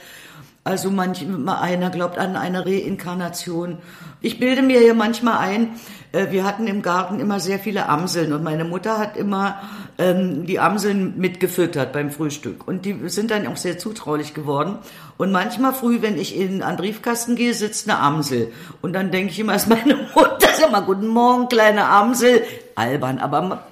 Also 0.67 0.91
manch, 0.91 1.25
einer 1.47 1.91
glaubt 1.91 2.19
an 2.19 2.35
eine 2.35 2.67
Reinkarnation. 2.67 3.79
Ich 4.21 4.41
bilde 4.41 4.63
mir 4.63 4.85
ja 4.85 4.95
manchmal 4.95 5.39
ein, 5.39 5.77
äh, 6.11 6.33
wir 6.33 6.43
hatten 6.43 6.67
im 6.67 6.83
Garten 6.83 7.21
immer 7.21 7.39
sehr 7.39 7.61
viele 7.61 7.89
Amseln 7.89 8.33
und 8.33 8.43
meine 8.43 8.65
Mutter 8.65 8.99
hat 8.99 9.17
immer 9.17 9.61
ähm, 9.97 10.45
die 10.45 10.59
Amseln 10.59 11.19
mitgefüttert 11.19 11.93
beim 11.93 12.11
Frühstück. 12.11 12.67
Und 12.67 12.85
die 12.85 13.09
sind 13.09 13.31
dann 13.31 13.47
auch 13.47 13.57
sehr 13.57 13.79
zutraulich 13.79 14.35
geworden. 14.35 14.79
Und 15.17 15.31
manchmal 15.31 15.73
früh, 15.73 16.03
wenn 16.03 16.19
ich 16.19 16.37
in 16.37 16.65
einen 16.65 16.79
Briefkasten 16.79 17.37
gehe, 17.37 17.55
sitzt 17.55 17.89
eine 17.89 18.01
Amsel. 18.01 18.53
Und 18.83 18.93
dann 18.93 19.13
denke 19.13 19.31
ich 19.31 19.39
immer, 19.39 19.55
ist 19.55 19.69
meine 19.69 19.95
Mutter, 20.17 20.49
sag 20.59 20.73
mal, 20.73 20.81
guten 20.81 21.07
Morgen, 21.07 21.49
kleine 21.49 21.87
Amsel. 21.87 22.43
Albern, 22.75 23.21
aber 23.21 23.63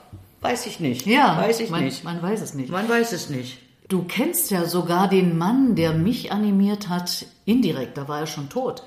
weiß 0.42 0.66
ich 0.66 0.78
nicht. 0.78 1.06
Ja, 1.06 1.38
weiß 1.38 1.58
ich 1.58 1.70
man, 1.70 1.82
nicht. 1.82 2.04
Man 2.04 2.22
weiß 2.22 2.40
es 2.40 2.54
nicht. 2.54 2.70
Man 2.70 2.88
weiß 2.88 3.10
es 3.10 3.30
nicht. 3.30 3.58
Du 3.88 4.04
kennst 4.04 4.50
ja 4.50 4.64
sogar 4.66 5.08
den 5.08 5.36
Mann, 5.36 5.74
der 5.74 5.92
mich 5.92 6.32
animiert 6.32 6.88
hat, 6.88 7.26
indirekt, 7.44 7.98
da 7.98 8.08
war 8.08 8.20
er 8.20 8.26
schon 8.26 8.48
tot, 8.48 8.82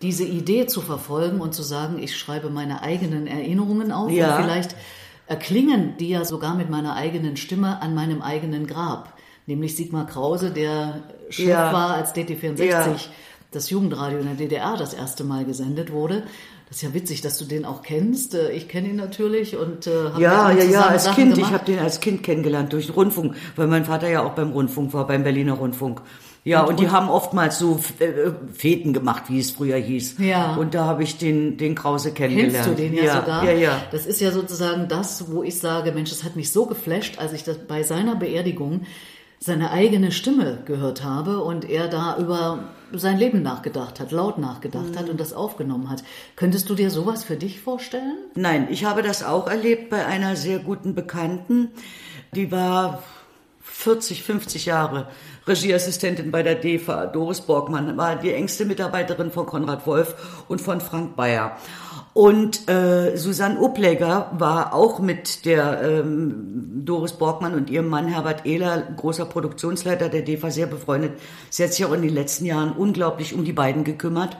diese 0.00 0.24
Idee 0.24 0.66
zu 0.66 0.80
verfolgen 0.80 1.40
und 1.40 1.54
zu 1.54 1.62
sagen, 1.62 1.98
ich 2.02 2.16
schreibe 2.16 2.48
meine 2.48 2.82
eigenen 2.82 3.26
Erinnerungen 3.26 3.92
auf 3.92 4.10
Ja. 4.10 4.36
und 4.36 4.42
vielleicht 4.44 4.74
erklingen 5.26 5.96
die 5.98 6.08
ja 6.08 6.24
sogar 6.24 6.54
mit 6.54 6.70
meiner 6.70 6.94
eigenen 6.96 7.36
Stimme 7.36 7.82
an 7.82 7.94
meinem 7.94 8.22
eigenen 8.22 8.66
Grab. 8.66 9.12
Nämlich 9.46 9.76
Sigmar 9.76 10.06
Krause, 10.06 10.50
der 10.50 11.00
Chef 11.30 11.46
Ja. 11.48 11.72
war, 11.72 11.90
als 11.94 12.14
DT64 12.14 12.64
Ja. 12.64 12.96
Das 13.50 13.70
Jugendradio 13.70 14.18
in 14.18 14.26
der 14.26 14.34
DDR 14.34 14.76
das 14.76 14.94
erste 14.94 15.24
Mal 15.24 15.44
gesendet 15.44 15.92
wurde. 15.92 16.24
Das 16.68 16.76
ist 16.76 16.82
ja 16.82 16.92
witzig, 16.92 17.22
dass 17.22 17.38
du 17.38 17.46
den 17.46 17.64
auch 17.64 17.80
kennst. 17.82 18.34
Äh, 18.34 18.52
Ich 18.52 18.68
kenne 18.68 18.88
ihn 18.88 18.96
natürlich 18.96 19.56
und 19.56 19.86
äh, 19.86 20.10
habe 20.12 20.22
Ja, 20.22 20.50
ja, 20.52 20.64
ja, 20.64 20.86
als 20.86 21.04
Sachen 21.04 21.16
Kind. 21.16 21.30
Ich 21.32 21.36
gemacht. 21.36 21.52
habe 21.54 21.64
den 21.64 21.78
als 21.78 22.00
Kind 22.00 22.22
kennengelernt 22.22 22.72
durch 22.74 22.86
den 22.86 22.94
Rundfunk, 22.94 23.36
weil 23.56 23.66
mein 23.68 23.86
Vater 23.86 24.08
ja 24.10 24.22
auch 24.22 24.32
beim 24.32 24.52
Rundfunk 24.52 24.92
war, 24.92 25.06
beim 25.06 25.22
Berliner 25.24 25.54
Rundfunk. 25.54 26.02
Ja, 26.44 26.62
und, 26.62 26.78
die 26.80 26.88
haben 26.88 27.10
oftmals 27.10 27.58
so 27.58 27.80
äh, 27.98 28.30
Feten 28.54 28.92
gemacht, 28.92 29.24
wie 29.28 29.38
es 29.38 29.50
früher 29.50 29.76
hieß. 29.76 30.16
Ja. 30.18 30.54
Und 30.56 30.74
da 30.74 30.84
habe 30.84 31.02
ich 31.02 31.18
den, 31.18 31.56
den 31.58 31.74
Krause 31.74 32.12
kennengelernt. 32.12 32.54
Kennst 32.54 32.70
du 32.70 32.74
den 32.74 32.94
ja, 32.94 33.04
ja 33.04 33.20
sogar? 33.20 33.44
Ja, 33.44 33.52
ja. 33.52 33.82
Das 33.90 34.06
ist 34.06 34.20
ja 34.20 34.30
sozusagen 34.30 34.88
das, 34.88 35.30
wo 35.30 35.42
ich 35.42 35.58
sage, 35.58 35.92
Mensch, 35.92 36.10
das 36.10 36.24
hat 36.24 36.36
mich 36.36 36.50
so 36.50 36.66
geflasht, 36.66 37.18
als 37.18 37.32
ich 37.32 37.44
das 37.44 37.58
bei 37.66 37.82
seiner 37.82 38.14
Beerdigung 38.14 38.82
seine 39.40 39.70
eigene 39.70 40.10
Stimme 40.12 40.58
gehört 40.64 41.04
habe 41.04 41.42
und 41.42 41.68
er 41.68 41.88
da 41.88 42.16
über 42.18 42.60
sein 42.92 43.18
Leben 43.18 43.42
nachgedacht 43.42 44.00
hat, 44.00 44.12
laut 44.12 44.38
nachgedacht 44.38 44.92
Mhm. 44.92 44.98
hat 44.98 45.08
und 45.10 45.20
das 45.20 45.32
aufgenommen 45.32 45.90
hat. 45.90 46.02
Könntest 46.36 46.68
du 46.70 46.74
dir 46.74 46.90
sowas 46.90 47.22
für 47.24 47.36
dich 47.36 47.60
vorstellen? 47.60 48.16
Nein, 48.34 48.68
ich 48.70 48.84
habe 48.84 49.02
das 49.02 49.22
auch 49.22 49.46
erlebt 49.46 49.90
bei 49.90 50.04
einer 50.06 50.36
sehr 50.36 50.58
guten 50.58 50.94
Bekannten. 50.94 51.70
Die 52.34 52.50
war 52.50 53.02
40, 53.62 54.22
50 54.22 54.66
Jahre 54.66 55.06
Regieassistentin 55.46 56.30
bei 56.30 56.42
der 56.42 56.54
DEFA. 56.54 57.06
Doris 57.06 57.42
Borgmann 57.42 57.96
war 57.96 58.16
die 58.16 58.32
engste 58.32 58.64
Mitarbeiterin 58.64 59.30
von 59.30 59.46
Konrad 59.46 59.86
Wolf 59.86 60.14
und 60.48 60.60
von 60.60 60.80
Frank 60.80 61.14
Bayer. 61.16 61.56
Und 62.18 62.68
äh, 62.68 63.16
Susanne 63.16 63.60
Uplegger 63.60 64.32
war 64.36 64.74
auch 64.74 64.98
mit 64.98 65.44
der 65.44 65.80
ähm, 65.82 66.82
Doris 66.84 67.12
Borgmann 67.12 67.54
und 67.54 67.70
ihrem 67.70 67.86
Mann 67.86 68.08
Herbert 68.08 68.44
Ehler, 68.44 68.82
großer 68.96 69.24
Produktionsleiter 69.24 70.08
der 70.08 70.22
DEFA, 70.22 70.50
sehr 70.50 70.66
befreundet. 70.66 71.12
Sie 71.48 71.62
hat 71.62 71.72
sich 71.72 71.84
auch 71.84 71.92
in 71.92 72.02
den 72.02 72.12
letzten 72.12 72.44
Jahren 72.44 72.72
unglaublich 72.72 73.34
um 73.34 73.44
die 73.44 73.52
beiden 73.52 73.84
gekümmert. 73.84 74.36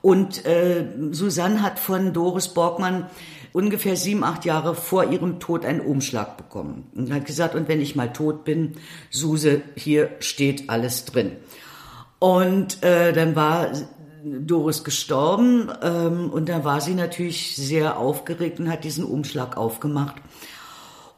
Und 0.00 0.44
äh, 0.46 0.84
Susanne 1.12 1.62
hat 1.62 1.78
von 1.78 2.12
Doris 2.12 2.48
Borgmann 2.48 3.06
ungefähr 3.52 3.94
sieben, 3.94 4.24
acht 4.24 4.44
Jahre 4.44 4.74
vor 4.74 5.04
ihrem 5.12 5.38
Tod 5.38 5.64
einen 5.64 5.80
Umschlag 5.80 6.36
bekommen. 6.36 6.90
Und 6.96 7.14
hat 7.14 7.24
gesagt, 7.24 7.54
und 7.54 7.68
wenn 7.68 7.80
ich 7.80 7.94
mal 7.94 8.12
tot 8.12 8.42
bin, 8.42 8.72
Suse, 9.10 9.62
hier 9.76 10.10
steht 10.18 10.68
alles 10.70 11.04
drin. 11.04 11.36
Und 12.18 12.82
äh, 12.82 13.12
dann 13.12 13.36
war 13.36 13.68
Doris 14.24 14.84
gestorben 14.84 15.70
ähm, 15.82 16.30
und 16.30 16.48
da 16.48 16.64
war 16.64 16.80
sie 16.80 16.94
natürlich 16.94 17.56
sehr 17.56 17.98
aufgeregt 17.98 18.60
und 18.60 18.70
hat 18.70 18.84
diesen 18.84 19.04
Umschlag 19.04 19.56
aufgemacht. 19.56 20.16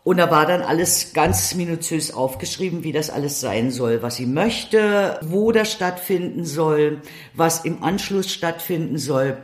Und 0.04 0.18
da 0.18 0.30
war 0.30 0.46
dann 0.46 0.62
alles 0.62 1.12
ganz 1.14 1.54
minutiös 1.54 2.12
aufgeschrieben, 2.12 2.84
wie 2.84 2.92
das 2.92 3.10
alles 3.10 3.40
sein 3.40 3.70
soll, 3.70 4.02
was 4.02 4.16
sie 4.16 4.26
möchte, 4.26 5.18
wo 5.22 5.50
das 5.50 5.72
stattfinden 5.72 6.44
soll, 6.44 7.00
was 7.34 7.64
im 7.64 7.82
Anschluss 7.82 8.30
stattfinden 8.30 8.98
soll. 8.98 9.38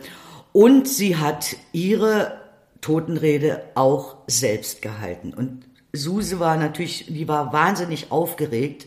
Und 0.53 0.87
sie 0.87 1.17
hat 1.17 1.57
ihre 1.73 2.39
Totenrede 2.81 3.63
auch 3.75 4.17
selbst 4.27 4.83
gehalten. 4.83 5.33
Und 5.35 5.65
Suse 5.93 6.41
war 6.41 6.57
natürlich, 6.57 7.07
die 7.09 7.29
war 7.29 7.53
wahnsinnig 7.53 8.11
aufgeregt. 8.11 8.87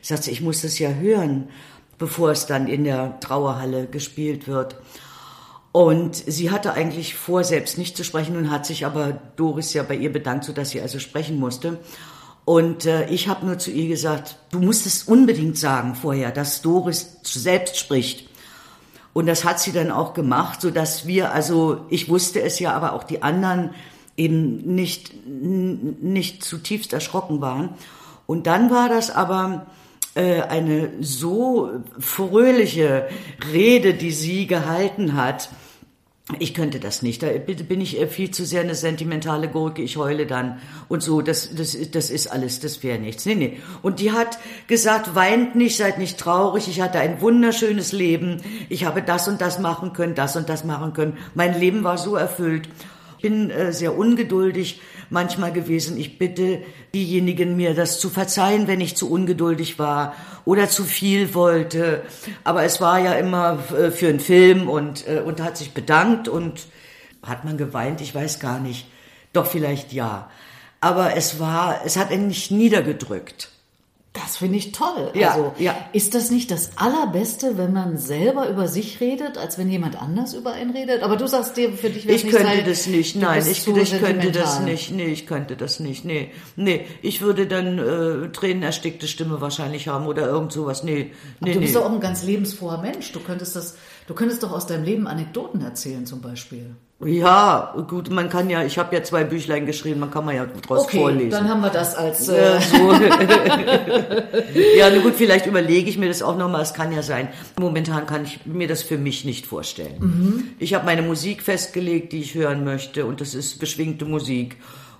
Sagte, 0.00 0.32
ich 0.32 0.40
muss 0.40 0.62
das 0.62 0.80
ja 0.80 0.90
hören, 0.90 1.48
bevor 1.98 2.30
es 2.30 2.46
dann 2.46 2.66
in 2.66 2.84
der 2.84 3.20
Trauerhalle 3.20 3.86
gespielt 3.86 4.48
wird. 4.48 4.76
Und 5.72 6.16
sie 6.16 6.50
hatte 6.50 6.74
eigentlich 6.74 7.14
vor, 7.14 7.44
selbst 7.44 7.78
nicht 7.78 7.96
zu 7.96 8.04
sprechen 8.04 8.36
und 8.36 8.50
hat 8.50 8.66
sich 8.66 8.84
aber 8.84 9.18
Doris 9.36 9.72
ja 9.72 9.82
bei 9.82 9.94
ihr 9.94 10.12
bedankt, 10.12 10.44
sodass 10.44 10.70
sie 10.70 10.80
also 10.80 10.98
sprechen 10.98 11.38
musste. 11.38 11.78
Und 12.44 12.86
äh, 12.86 13.08
ich 13.08 13.28
habe 13.28 13.46
nur 13.46 13.58
zu 13.58 13.70
ihr 13.70 13.88
gesagt, 13.88 14.36
du 14.50 14.58
musst 14.58 14.84
es 14.84 15.04
unbedingt 15.04 15.56
sagen 15.56 15.94
vorher, 15.94 16.30
dass 16.30 16.60
Doris 16.60 17.18
selbst 17.22 17.78
spricht. 17.78 18.28
Und 19.14 19.26
das 19.26 19.44
hat 19.44 19.60
sie 19.60 19.72
dann 19.72 19.90
auch 19.90 20.14
gemacht, 20.14 20.60
so 20.60 20.70
dass 20.70 21.06
wir, 21.06 21.32
also 21.32 21.86
ich 21.88 22.08
wusste 22.08 22.42
es 22.42 22.58
ja, 22.58 22.72
aber 22.72 22.94
auch 22.94 23.04
die 23.04 23.22
anderen 23.22 23.70
eben 24.16 24.74
nicht, 24.74 25.26
nicht 25.26 26.44
zutiefst 26.44 26.92
erschrocken 26.92 27.40
waren. 27.40 27.70
Und 28.26 28.46
dann 28.46 28.70
war 28.70 28.88
das 28.88 29.10
aber 29.10 29.66
eine 30.20 30.90
so 31.00 31.70
fröhliche 31.98 33.08
Rede, 33.52 33.94
die 33.94 34.10
sie 34.10 34.46
gehalten 34.46 35.14
hat. 35.14 35.48
Ich 36.38 36.54
könnte 36.54 36.78
das 36.78 37.02
nicht. 37.02 37.22
Da 37.22 37.28
bin 37.28 37.80
ich 37.80 38.00
äh, 38.00 38.06
viel 38.06 38.30
zu 38.30 38.46
sehr 38.46 38.60
eine 38.60 38.76
sentimentale 38.76 39.48
Gurke. 39.48 39.82
Ich 39.82 39.96
heule 39.96 40.24
dann 40.24 40.60
und 40.88 41.02
so. 41.02 41.20
Das, 41.20 41.54
das, 41.54 41.76
das 41.90 42.10
ist 42.10 42.28
alles. 42.28 42.60
Das 42.60 42.82
wäre 42.82 42.98
nichts. 42.98 43.26
Nee, 43.26 43.34
nee. 43.34 43.58
Und 43.82 43.98
die 43.98 44.12
hat 44.12 44.38
gesagt, 44.68 45.16
weint 45.16 45.56
nicht, 45.56 45.76
seid 45.76 45.98
nicht 45.98 46.18
traurig. 46.18 46.68
Ich 46.68 46.80
hatte 46.80 47.00
ein 47.00 47.20
wunderschönes 47.20 47.92
Leben. 47.92 48.40
Ich 48.68 48.84
habe 48.84 49.02
das 49.02 49.26
und 49.26 49.40
das 49.40 49.58
machen 49.58 49.92
können, 49.92 50.14
das 50.14 50.36
und 50.36 50.48
das 50.48 50.64
machen 50.64 50.92
können. 50.92 51.18
Mein 51.34 51.58
Leben 51.58 51.82
war 51.82 51.98
so 51.98 52.14
erfüllt. 52.14 52.68
Bin 53.22 53.50
äh, 53.50 53.72
sehr 53.72 53.96
ungeduldig 53.96 54.80
manchmal 55.08 55.52
gewesen. 55.52 55.96
Ich 55.96 56.18
bitte 56.18 56.62
diejenigen, 56.94 57.56
mir 57.56 57.74
das 57.74 58.00
zu 58.00 58.10
verzeihen, 58.10 58.66
wenn 58.66 58.80
ich 58.80 58.96
zu 58.96 59.10
ungeduldig 59.10 59.78
war 59.78 60.14
oder 60.44 60.68
zu 60.68 60.84
viel 60.84 61.34
wollte. 61.34 62.02
Aber 62.44 62.64
es 62.64 62.80
war 62.80 62.98
ja 62.98 63.14
immer 63.14 63.58
äh, 63.76 63.90
für 63.90 64.08
einen 64.08 64.20
Film 64.20 64.68
und, 64.68 65.06
äh, 65.06 65.20
und 65.20 65.40
hat 65.40 65.56
sich 65.56 65.72
bedankt 65.72 66.28
und 66.28 66.66
hat 67.22 67.44
man 67.44 67.56
geweint, 67.56 68.00
ich 68.00 68.14
weiß 68.14 68.40
gar 68.40 68.58
nicht. 68.58 68.88
Doch 69.32 69.46
vielleicht 69.46 69.92
ja. 69.92 70.30
Aber 70.80 71.16
es 71.16 71.38
war, 71.38 71.82
es 71.86 71.96
hat 71.96 72.10
ihn 72.10 72.26
nicht 72.26 72.50
niedergedrückt. 72.50 73.51
Das 74.12 74.36
finde 74.36 74.58
ich 74.58 74.72
toll. 74.72 75.10
Ja, 75.14 75.30
also, 75.30 75.54
ja. 75.58 75.74
Ist 75.94 76.14
das 76.14 76.30
nicht 76.30 76.50
das 76.50 76.72
Allerbeste, 76.76 77.56
wenn 77.56 77.72
man 77.72 77.96
selber 77.96 78.50
über 78.50 78.68
sich 78.68 79.00
redet, 79.00 79.38
als 79.38 79.56
wenn 79.56 79.70
jemand 79.70 80.00
anders 80.00 80.34
über 80.34 80.52
einen 80.52 80.70
redet? 80.72 81.02
Aber 81.02 81.16
du 81.16 81.26
sagst 81.26 81.56
dir, 81.56 81.72
für 81.72 81.88
dich 81.88 82.06
wäre 82.06 82.16
Ich 82.16 82.24
nicht 82.24 82.36
könnte 82.36 82.56
sein, 82.56 82.64
das 82.66 82.86
nicht, 82.86 83.14
du 83.14 83.20
nein, 83.20 83.40
ich, 83.40 83.66
ich 83.66 84.00
könnte 84.00 84.30
das 84.30 84.60
nicht, 84.60 84.90
nee, 84.90 85.06
ich 85.06 85.26
könnte 85.26 85.56
das 85.56 85.80
nicht, 85.80 86.04
nee, 86.04 86.30
nee, 86.56 86.84
ich 87.00 87.22
würde 87.22 87.46
dann 87.46 87.78
äh, 87.78 88.28
tränenerstickte 88.32 89.08
Stimme 89.08 89.40
wahrscheinlich 89.40 89.88
haben 89.88 90.06
oder 90.06 90.26
irgend 90.26 90.52
sowas, 90.52 90.82
nee, 90.82 91.12
nee, 91.40 91.52
Du 91.52 91.58
nee. 91.58 91.64
bist 91.64 91.76
doch 91.76 91.86
auch 91.86 91.92
ein 91.92 92.00
ganz 92.00 92.22
lebensfroher 92.22 92.82
Mensch. 92.82 93.12
Du 93.12 93.20
könntest 93.20 93.56
das, 93.56 93.76
du 94.06 94.14
könntest 94.14 94.42
doch 94.42 94.52
aus 94.52 94.66
deinem 94.66 94.84
Leben 94.84 95.06
Anekdoten 95.06 95.60
erzählen, 95.62 96.06
zum 96.06 96.20
Beispiel. 96.20 96.74
Ja, 97.04 97.74
gut, 97.88 98.10
man 98.10 98.28
kann 98.28 98.48
ja, 98.48 98.62
ich 98.62 98.78
habe 98.78 98.94
ja 98.94 99.02
zwei 99.02 99.24
Büchlein 99.24 99.66
geschrieben, 99.66 99.98
man 99.98 100.12
kann 100.12 100.24
man 100.24 100.36
ja 100.36 100.46
draus 100.46 100.84
Okay, 100.84 100.98
vorlesen. 100.98 101.30
dann 101.32 101.48
haben 101.48 101.60
wir 101.60 101.70
das 101.70 101.96
als 101.96 102.28
Äh, 102.28 102.60
so. 102.60 102.92
ja, 104.78 104.88
gut, 105.00 105.14
vielleicht 105.16 105.46
überlege 105.46 105.90
ich 105.90 105.98
mir 105.98 106.06
das 106.06 106.22
auch 106.22 106.36
nochmal, 106.36 106.62
es 106.62 106.74
kann 106.74 106.92
ja 106.92 107.02
sein. 107.02 107.28
Momentan 107.58 108.06
kann 108.06 108.22
ich 108.24 108.46
mir 108.46 108.68
das 108.68 108.82
für 108.82 108.98
mich 108.98 109.24
nicht 109.24 109.46
vorstellen. 109.46 109.96
Mhm. 109.98 110.44
Ich 110.60 110.74
habe 110.74 110.84
meine 110.84 111.02
Musik 111.02 111.42
festgelegt, 111.42 112.12
die 112.12 112.20
ich 112.20 112.34
hören 112.34 112.62
möchte 112.62 113.04
und 113.04 113.20
das 113.20 113.34
ist 113.34 113.58
beschwingte 113.58 114.04
Musik. 114.04 114.58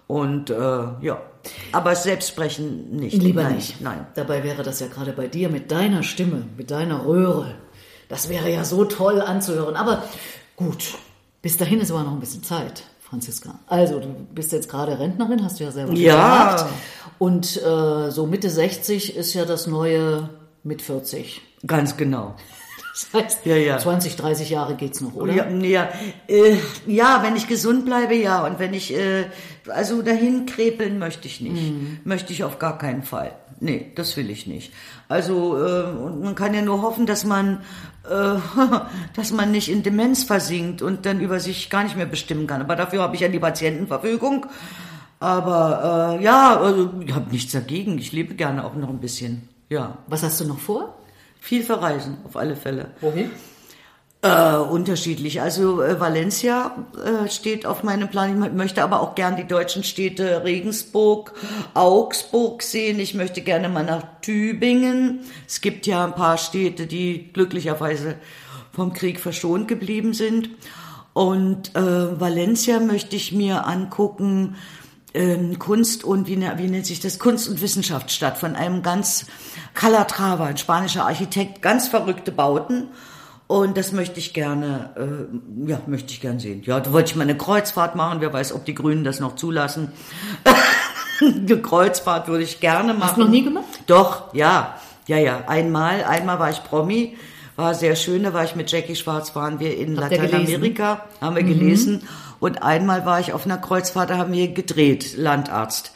Und 0.09 0.51
äh, 0.51 0.55
ja, 0.55 1.23
aber 1.71 1.95
selbst 1.95 2.29
sprechen 2.31 2.97
nicht. 2.97 3.17
lieber 3.23 3.45
nein, 3.45 3.55
nicht. 3.55 3.81
Nein. 3.81 4.07
Dabei 4.15 4.43
wäre 4.45 4.63
das 4.63 4.81
ja 4.81 4.89
gerade 4.89 5.13
bei 5.13 5.29
dir 5.29 5.49
mit 5.49 5.71
deiner 5.71 6.03
Stimme, 6.03 6.45
mit 6.57 6.71
deiner 6.71 7.07
Röhre. 7.07 7.55
Das 8.13 8.29
wäre 8.29 8.51
ja 8.53 8.63
so 8.63 8.85
toll 8.85 9.23
anzuhören. 9.23 9.75
Aber 9.75 10.03
gut, 10.55 10.97
bis 11.41 11.57
dahin 11.57 11.81
ist 11.81 11.91
aber 11.91 12.03
noch 12.03 12.13
ein 12.13 12.21
bisschen 12.21 12.43
Zeit, 12.45 12.83
Franziska. 13.01 13.59
Also, 13.69 14.01
du 14.01 14.09
bist 14.35 14.53
jetzt 14.53 14.69
gerade 14.69 14.99
Rentnerin, 14.99 15.43
hast 15.43 15.59
du 15.61 15.65
ja 15.65 15.71
selber 15.71 15.95
Ja. 15.95 16.53
gesagt. 16.53 16.71
Und 17.19 17.57
äh, 17.63 18.11
so 18.11 18.27
Mitte 18.27 18.51
60 18.51 19.17
ist 19.17 19.33
ja 19.33 19.47
das 19.47 19.67
neue 19.67 20.29
mit 20.63 20.83
40. 20.83 21.41
Ganz 21.67 21.97
genau. 21.97 22.35
Das 22.93 23.09
heißt, 23.25 23.47
Ja, 23.47 23.57
ja. 23.57 23.79
20, 23.79 24.17
30 24.17 24.51
Jahre 24.51 24.75
geht's 24.75 25.01
noch, 25.01 25.15
oder? 25.15 25.33
Ja, 25.33 25.49
ja, 25.49 25.89
äh, 26.29 26.57
ja, 26.87 27.23
wenn 27.23 27.37
ich 27.37 27.49
gesund 27.49 27.87
bleibe, 27.87 28.15
ja. 28.15 28.45
Und 28.45 28.59
wenn 28.59 28.75
ich, 28.75 28.95
äh, 28.95 29.25
also 29.69 30.03
dahin 30.03 30.45
krepeln 30.47 30.99
möchte 30.99 31.27
ich 31.27 31.41
nicht. 31.41 32.05
Möchte 32.05 32.33
ich 32.33 32.45
auf 32.45 32.59
gar 32.59 32.77
keinen 32.77 33.03
Fall. 33.03 33.33
Nee, 33.61 33.93
das 33.95 34.17
will 34.17 34.29
ich 34.29 34.47
nicht. 34.47 34.73
Also, 35.09 35.57
äh, 35.57 35.85
und 35.85 36.23
man 36.23 36.35
kann 36.35 36.53
ja 36.53 36.63
nur 36.63 36.83
hoffen, 36.83 37.07
dass 37.07 37.25
man, 37.25 37.61
äh, 38.11 38.35
dass 39.17 39.33
man 39.33 39.53
nicht 39.53 39.71
in 39.71 39.83
Demenz 39.83 40.25
versinkt 40.25 40.83
und 40.83 41.07
dann 41.07 41.21
über 41.21 41.41
sich 41.41 41.71
gar 41.71 41.85
nicht 41.85 41.97
mehr 41.97 42.07
bestimmen 42.07 42.47
kann. 42.47 42.61
Aber 42.61 42.77
dafür 42.77 43.03
habe 43.03 43.15
ich 43.15 43.21
ja 43.23 43.29
die 43.29 43.39
Patientenverfügung. 43.39 44.47
Aber 45.21 46.19
äh, 46.21 46.25
ja, 46.25 46.59
also, 46.61 46.91
ich 47.07 47.15
habe 47.15 47.31
nichts 47.31 47.53
dagegen. 47.53 47.97
Ich 47.99 48.13
lebe 48.13 48.35
gerne 48.35 48.65
auch 48.65 48.75
noch 48.75 48.89
ein 48.89 48.99
bisschen. 49.01 49.49
Ja, 49.71 49.97
Was 50.09 50.23
hast 50.25 50.41
du 50.41 50.45
noch 50.45 50.59
vor? 50.59 50.99
Viel 51.43 51.65
verreisen, 51.65 52.19
auf 52.25 52.37
alle 52.37 52.55
Fälle. 52.55 52.93
Wohin? 53.01 53.31
Äh, 54.25 54.55
unterschiedlich. 54.55 55.41
Also 55.43 55.83
äh, 55.83 55.99
Valencia 55.99 56.77
äh, 57.05 57.29
steht 57.29 57.67
auf 57.67 57.83
meinem 57.83 58.09
Plan. 58.09 58.31
Ich 58.31 58.37
mö- 58.37 58.53
möchte 58.53 58.85
aber 58.85 59.01
auch 59.01 59.17
gern 59.17 59.35
die 59.35 59.49
deutschen 59.49 59.83
Städte 59.83 60.45
Regensburg, 60.45 61.33
Augsburg 61.75 62.63
sehen. 62.63 63.01
Ich 63.01 63.15
möchte 63.15 63.41
gerne 63.41 63.69
mal 63.69 63.85
nach 63.85 64.05
Tübingen. 64.21 65.23
Es 65.49 65.61
gibt 65.61 65.89
ja 65.89 66.05
ein 66.05 66.15
paar 66.15 66.39
Städte, 66.39 66.87
die 66.87 67.33
glücklicherweise 67.33 68.15
vom 68.73 68.93
Krieg 68.93 69.19
verschont 69.19 69.67
geblieben 69.67 70.15
sind. 70.15 70.51
Und 71.15 71.75
äh, 71.75 72.21
Valencia 72.21 72.79
möchte 72.79 73.17
ich 73.17 73.33
mir 73.33 73.67
angucken. 73.67 74.55
Ähm, 75.15 75.59
Kunst 75.59 76.05
und 76.05 76.27
wie, 76.27 76.37
ne- 76.37 76.55
wie 76.57 76.69
nennt 76.69 76.87
sich 76.87 77.01
das 77.01 77.19
Kunst 77.19 77.49
und 77.49 77.61
Wissenschaftsstadt 77.61 78.39
von 78.39 78.57
einem 78.57 78.83
ganz 78.83 79.27
Calatrava, 79.75 80.47
ein 80.47 80.57
spanischer 80.57 81.05
Architekt, 81.07 81.61
ganz 81.61 81.89
verrückte 81.89 82.33
Bauten. 82.33 82.89
Und 83.47 83.77
das 83.77 83.93
möchte 83.93 84.19
ich 84.19 84.33
gerne, 84.33 84.91
äh, 84.97 85.71
ja, 85.71 85.81
möchte 85.87 86.13
ich 86.15 86.23
gern 86.23 86.39
sehen. 86.39 86.63
Ja, 86.65 86.81
da 86.81 86.93
wollte 86.95 87.11
ich 87.11 87.17
mal 87.17 87.25
eine 87.25 87.37
Kreuzfahrt 87.37 87.95
machen. 87.97 88.23
Wer 88.23 88.33
weiß, 88.33 88.55
ob 88.55 88.65
die 88.65 88.75
Grünen 88.75 89.05
das 89.05 89.21
noch 89.21 89.37
zulassen. 89.37 89.93
eine 91.21 91.61
Kreuzfahrt 91.61 92.29
würde 92.29 92.45
ich 92.45 92.61
gerne 92.61 92.95
machen. 92.95 93.03
Hast 93.05 93.17
du 93.17 93.21
noch 93.23 93.29
nie 93.29 93.45
gemacht? 93.45 93.65
Doch, 93.87 94.33
ja, 94.35 94.77
ja, 95.07 95.19
ja. 95.19 95.45
Einmal, 95.47 96.05
einmal 96.05 96.39
war 96.39 96.49
ich 96.51 96.65
Promi, 96.65 97.17
war 97.57 97.75
sehr 97.75 97.97
schön. 97.97 98.23
Da 98.23 98.33
war 98.33 98.45
ich 98.45 98.57
mit 98.57 98.71
Jackie 98.71 98.97
Schwarz, 98.97 99.35
waren 99.35 99.61
wir 99.61 99.77
in? 99.77 99.91
Mhm. 99.91 99.97
Lateinamerika, 99.99 101.05
haben 101.21 101.37
wir 101.37 101.43
gelesen. 101.43 102.09
Und 102.43 102.61
einmal 102.61 103.07
war 103.07 103.21
ich 103.21 103.33
auf 103.33 103.45
einer 103.45 103.57
Kreuzfahrt, 103.57 104.11
da 104.11 104.17
haben 104.19 104.33
wir 104.33 104.49
gedreht, 104.49 105.17
Landarzt. 105.17 105.93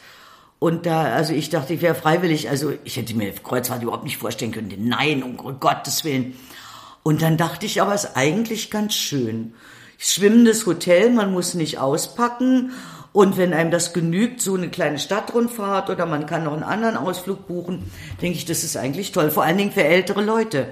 Und 0.59 0.85
da, 0.85 1.03
also 1.03 1.33
ich 1.33 1.49
dachte, 1.49 1.73
ich 1.73 1.81
wäre 1.81 1.93
freiwillig, 1.93 2.49
also 2.49 2.71
ich 2.85 2.95
hätte 2.95 3.17
mir 3.17 3.33
Kreuzfahrt 3.33 3.83
überhaupt 3.83 4.05
nicht 4.05 4.15
vorstellen 4.15 4.53
können. 4.53 4.71
Nein, 4.87 5.23
um 5.23 5.35
Gottes 5.59 6.05
Willen. 6.05 6.39
Und 7.03 7.21
dann 7.21 7.35
dachte 7.35 7.65
ich, 7.65 7.81
aber 7.81 7.93
es 7.93 8.05
ist 8.05 8.15
eigentlich 8.15 8.71
ganz 8.71 8.95
schön. 8.95 9.55
Schwimmendes 9.97 10.65
Hotel, 10.65 11.09
man 11.09 11.33
muss 11.33 11.53
nicht 11.53 11.79
auspacken. 11.79 12.71
Und 13.17 13.35
wenn 13.35 13.51
einem 13.51 13.71
das 13.71 13.93
genügt, 13.93 14.41
so 14.41 14.53
eine 14.53 14.69
kleine 14.69 14.99
Stadtrundfahrt 14.99 15.89
oder 15.89 16.05
man 16.05 16.27
kann 16.27 16.43
noch 16.43 16.53
einen 16.53 16.61
anderen 16.61 16.95
Ausflug 16.95 17.47
buchen, 17.47 17.89
denke 18.21 18.37
ich, 18.37 18.45
das 18.45 18.63
ist 18.63 18.77
eigentlich 18.77 19.11
toll. 19.11 19.31
Vor 19.31 19.41
allen 19.41 19.57
Dingen 19.57 19.71
für 19.71 19.83
ältere 19.83 20.23
Leute. 20.23 20.67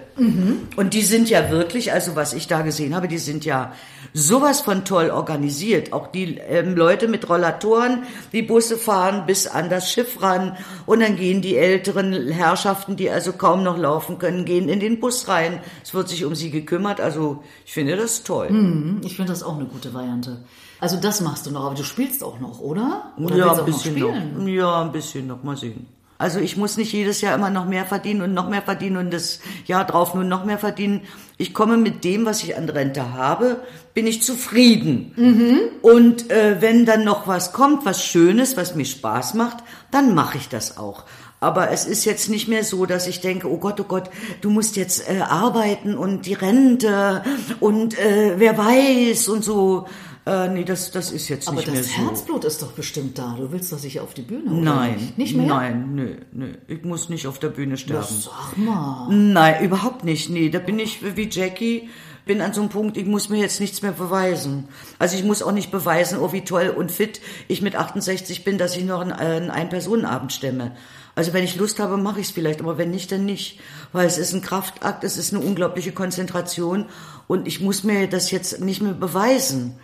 Und 0.76 0.94
die 0.94 1.02
sind 1.02 1.28
ja 1.28 1.50
wirklich, 1.50 1.92
also 1.92 2.16
was 2.16 2.34
ich 2.34 2.46
da 2.48 2.62
gesehen 2.62 2.94
habe, 2.96 3.08
die 3.08 3.18
sind 3.18 3.46
ja 3.46 3.74
sowas 4.14 4.62
von 4.62 4.86
toll 4.86 5.10
organisiert. 5.10 5.92
Auch 5.92 6.06
die 6.06 6.38
ähm, 6.38 6.76
Leute 6.76 7.08
mit 7.08 7.28
Rollatoren, 7.28 8.04
die 8.32 8.44
Busse 8.44 8.78
fahren 8.78 9.24
bis 9.26 9.48
an 9.48 9.72
das 9.72 9.92
Schiff 9.92 10.22
ran 10.22 10.56
und 10.86 11.00
dann 11.00 11.16
gehen 11.16 11.42
die 11.42 11.58
älteren 11.58 12.30
Herrschaften, 12.30 12.96
die 12.96 13.10
also 13.10 13.34
kaum 13.34 13.64
noch 13.64 13.80
laufen 13.80 14.20
können, 14.20 14.46
gehen 14.46 14.70
in 14.70 14.80
den 14.80 15.00
Bus 15.00 15.28
rein. 15.28 15.62
Es 15.84 15.96
wird 15.96 16.10
sich 16.10 16.24
um 16.26 16.36
sie 16.36 16.52
gekümmert. 16.52 17.02
Also 17.02 17.44
ich 17.66 17.74
finde 17.74 17.96
das 17.98 18.22
toll. 18.22 18.50
Hm, 18.50 19.02
Ich 19.04 19.16
finde 19.16 19.32
das 19.32 19.42
auch 19.42 19.56
eine 19.56 19.66
gute 19.66 19.96
Variante. 19.96 20.44
Also 20.86 20.98
das 20.98 21.20
machst 21.20 21.48
du 21.48 21.50
noch, 21.50 21.66
aber 21.66 21.74
du 21.74 21.84
spielst 21.84 22.24
auch 22.24 22.40
noch, 22.40 22.60
oder? 22.60 23.12
Oder 23.18 23.36
ja, 23.36 23.54
ein 23.54 23.66
bisschen 23.66 23.98
noch 23.98 24.14
noch. 24.14 24.48
Ja, 24.48 24.82
ein 24.84 24.92
bisschen 24.92 25.26
noch. 25.26 25.42
Mal 25.42 25.58
sehen. 25.58 25.88
Also 26.20 26.38
ich 26.38 26.58
muss 26.58 26.78
nicht 26.78 26.94
jedes 26.94 27.22
Jahr 27.22 27.34
immer 27.34 27.50
noch 27.50 27.66
mehr 27.66 27.86
verdienen 27.86 28.22
und 28.22 28.36
noch 28.36 28.50
mehr 28.50 28.62
verdienen 28.62 28.98
und 28.98 29.12
das 29.12 29.40
Jahr 29.66 29.84
drauf 29.86 30.14
nur 30.14 30.24
noch 30.24 30.46
mehr 30.46 30.60
verdienen. 30.60 31.02
Ich 31.40 31.56
komme 31.56 31.78
mit 31.78 32.04
dem, 32.04 32.28
was 32.28 32.44
ich 32.44 32.56
an 32.56 32.70
Rente 32.70 33.14
habe, 33.14 33.62
bin 33.96 34.06
ich 34.06 34.22
zufrieden. 34.22 35.12
Mhm. 35.16 35.60
Und 35.82 36.30
äh, 36.30 36.58
wenn 36.60 36.86
dann 36.86 37.04
noch 37.04 37.28
was 37.28 37.52
kommt, 37.52 37.84
was 37.84 38.06
Schönes, 38.06 38.56
was 38.56 38.76
mir 38.76 38.86
Spaß 38.86 39.34
macht, 39.34 39.64
dann 39.90 40.14
mache 40.14 40.38
ich 40.38 40.50
das 40.50 40.78
auch. 40.78 41.06
Aber 41.40 41.72
es 41.72 41.86
ist 41.86 42.06
jetzt 42.06 42.30
nicht 42.30 42.48
mehr 42.48 42.64
so, 42.64 42.86
dass 42.86 43.08
ich 43.08 43.22
denke, 43.22 43.52
oh 43.52 43.58
Gott, 43.58 43.80
oh 43.80 43.86
Gott, 43.86 44.12
du 44.42 44.52
musst 44.52 44.76
jetzt 44.76 45.10
äh, 45.10 45.22
arbeiten 45.22 45.98
und 45.98 46.28
die 46.28 46.36
Rente 46.36 47.24
und 47.60 47.98
äh, 47.98 48.36
wer 48.38 48.56
weiß 48.56 49.30
und 49.30 49.44
so. 49.44 49.88
Äh, 50.26 50.50
nee, 50.50 50.64
das, 50.64 50.90
das 50.90 51.12
ist 51.12 51.30
jetzt 51.30 51.48
Aber 51.48 51.58
nicht 51.58 51.72
mehr 51.72 51.82
das 51.82 51.92
so. 51.92 51.98
Herzblut 51.98 52.46
ist 52.46 52.62
doch 52.62 52.72
bestimmt 52.72 53.18
da. 53.18 53.36
Du 53.38 53.52
willst 53.52 53.72
doch 53.72 53.78
sicher 53.78 54.02
auf 54.02 54.16
die 54.16 54.24
Bühne, 54.24 54.52
oder 54.52 54.62
Nein, 54.62 54.96
nicht? 54.96 55.18
Nicht 55.18 55.36
mehr? 55.36 55.46
Nein, 55.46 55.94
nö, 55.94 56.16
nö. 56.32 56.54
Ich 56.68 56.84
muss 56.84 57.10
nicht 57.10 57.28
auf 57.28 57.38
der 57.38 57.50
Bühne 57.50 57.78
sterben. 57.78 58.08
Sag 58.10 58.58
mal. 58.58 59.08
Nein, 59.12 59.64
überhaupt 59.64 60.04
nicht. 60.04 60.32
Nee, 60.32 60.50
da 60.50 60.58
bin 60.58 60.80
ich 60.80 61.16
wie 61.16 61.30
Jackie, 61.30 61.90
bin 62.26 62.42
an 62.42 62.54
so 62.54 62.62
einem 62.62 62.72
Punkt, 62.72 62.98
ich 62.98 63.06
muss 63.06 63.30
mir 63.30 63.38
jetzt 63.38 63.60
nichts 63.60 63.84
mehr 63.84 63.92
beweisen. 63.92 64.68
Also 64.98 65.16
ich 65.16 65.24
muss 65.24 65.44
auch 65.44 65.52
nicht 65.52 65.70
beweisen, 65.70 66.18
oh 66.20 66.34
wie 66.34 66.42
toll 66.42 66.74
und 66.76 66.92
fit 66.92 67.22
ich 67.48 67.62
mit 67.62 67.76
68 67.76 68.44
bin, 68.44 68.58
dass 68.58 68.76
ich 68.76 68.84
noch 68.84 69.02
einen, 69.02 69.12
einen 69.12 69.52
Ein-Personen-Abend 69.52 70.34
stemme. 70.34 70.76
Also 71.14 71.34
wenn 71.34 71.44
ich 71.44 71.56
Lust 71.56 71.80
habe, 71.80 71.98
mache 71.98 72.20
ich 72.20 72.28
es 72.28 72.34
vielleicht, 72.34 72.62
aber 72.62 72.80
wenn 72.80 72.90
nicht, 72.90 73.12
dann 73.12 73.26
nicht. 73.26 73.60
Weil 73.94 74.08
es 74.08 74.18
ist 74.18 74.34
ein 74.34 74.42
Kraftakt, 74.42 75.04
es 75.04 75.18
ist 75.18 75.36
eine 75.36 75.46
unglaubliche 75.46 75.92
Konzentration 75.92 76.86
und 77.28 77.48
ich 77.48 77.62
muss 77.62 77.84
mir 77.84 78.08
das 78.08 78.32
jetzt 78.32 78.60
nicht 78.60 78.82
mehr 78.82 78.94
beweisen. 78.94 79.76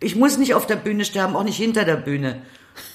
Ich 0.00 0.16
muss 0.16 0.38
nicht 0.38 0.54
auf 0.54 0.66
der 0.66 0.76
Bühne 0.76 1.04
sterben, 1.04 1.36
auch 1.36 1.44
nicht 1.44 1.56
hinter 1.58 1.84
der 1.84 1.96
Bühne. 1.96 2.42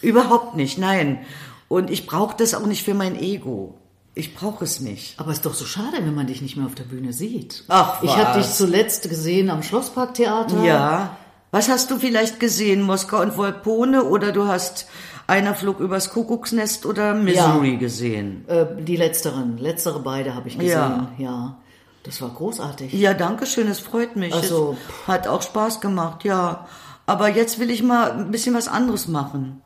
Überhaupt 0.01 0.55
nicht, 0.55 0.77
nein. 0.77 1.19
Und 1.67 1.89
ich 1.89 2.05
brauche 2.07 2.35
das 2.37 2.53
auch 2.55 2.65
nicht 2.65 2.83
für 2.83 2.93
mein 2.93 3.19
Ego. 3.19 3.75
Ich 4.13 4.33
brauche 4.35 4.63
es 4.63 4.79
nicht. 4.79 5.19
Aber 5.19 5.31
ist 5.31 5.45
doch 5.45 5.53
so 5.53 5.65
schade, 5.65 5.97
wenn 5.99 6.15
man 6.15 6.27
dich 6.27 6.41
nicht 6.41 6.55
mehr 6.57 6.65
auf 6.65 6.75
der 6.75 6.83
Bühne 6.85 7.11
sieht. 7.13 7.63
Ach, 7.67 8.01
Ich 8.01 8.15
habe 8.15 8.37
dich 8.39 8.47
was? 8.47 8.57
zuletzt 8.57 9.09
gesehen 9.09 9.49
am 9.49 9.61
Schlossparktheater. 9.61 10.63
Ja. 10.63 11.17
Was 11.51 11.69
hast 11.69 11.91
du 11.91 11.97
vielleicht 11.99 12.39
gesehen? 12.39 12.81
Moskau 12.81 13.21
und 13.21 13.37
Volpone 13.37 14.03
oder 14.05 14.31
du 14.31 14.47
hast 14.47 14.87
einer 15.27 15.53
flog 15.55 15.79
übers 15.79 16.11
Kuckucksnest 16.11 16.85
oder 16.85 17.13
Missouri 17.13 17.73
Ja. 17.73 17.77
gesehen? 17.79 18.45
Äh, 18.47 18.65
die 18.83 18.95
letzteren, 18.95 19.57
letztere 19.57 19.99
beide 19.99 20.33
habe 20.35 20.47
ich 20.47 20.55
gesehen. 20.57 20.69
Ja. 20.71 21.09
ja. 21.17 21.57
Das 22.03 22.21
war 22.21 22.29
großartig. 22.29 22.93
Ja, 22.93 23.13
danke 23.15 23.45
schön, 23.47 23.67
es 23.67 23.79
freut 23.79 24.15
mich. 24.15 24.33
Also- 24.33 24.77
es 25.01 25.07
hat 25.07 25.27
auch 25.27 25.41
Spaß 25.41 25.81
gemacht, 25.81 26.23
ja. 26.23 26.67
Aber 27.05 27.29
jetzt 27.29 27.59
will 27.59 27.69
ich 27.69 27.83
mal 27.83 28.11
ein 28.11 28.31
bisschen 28.31 28.55
was 28.55 28.67
anderes 28.67 29.07
machen. 29.07 29.61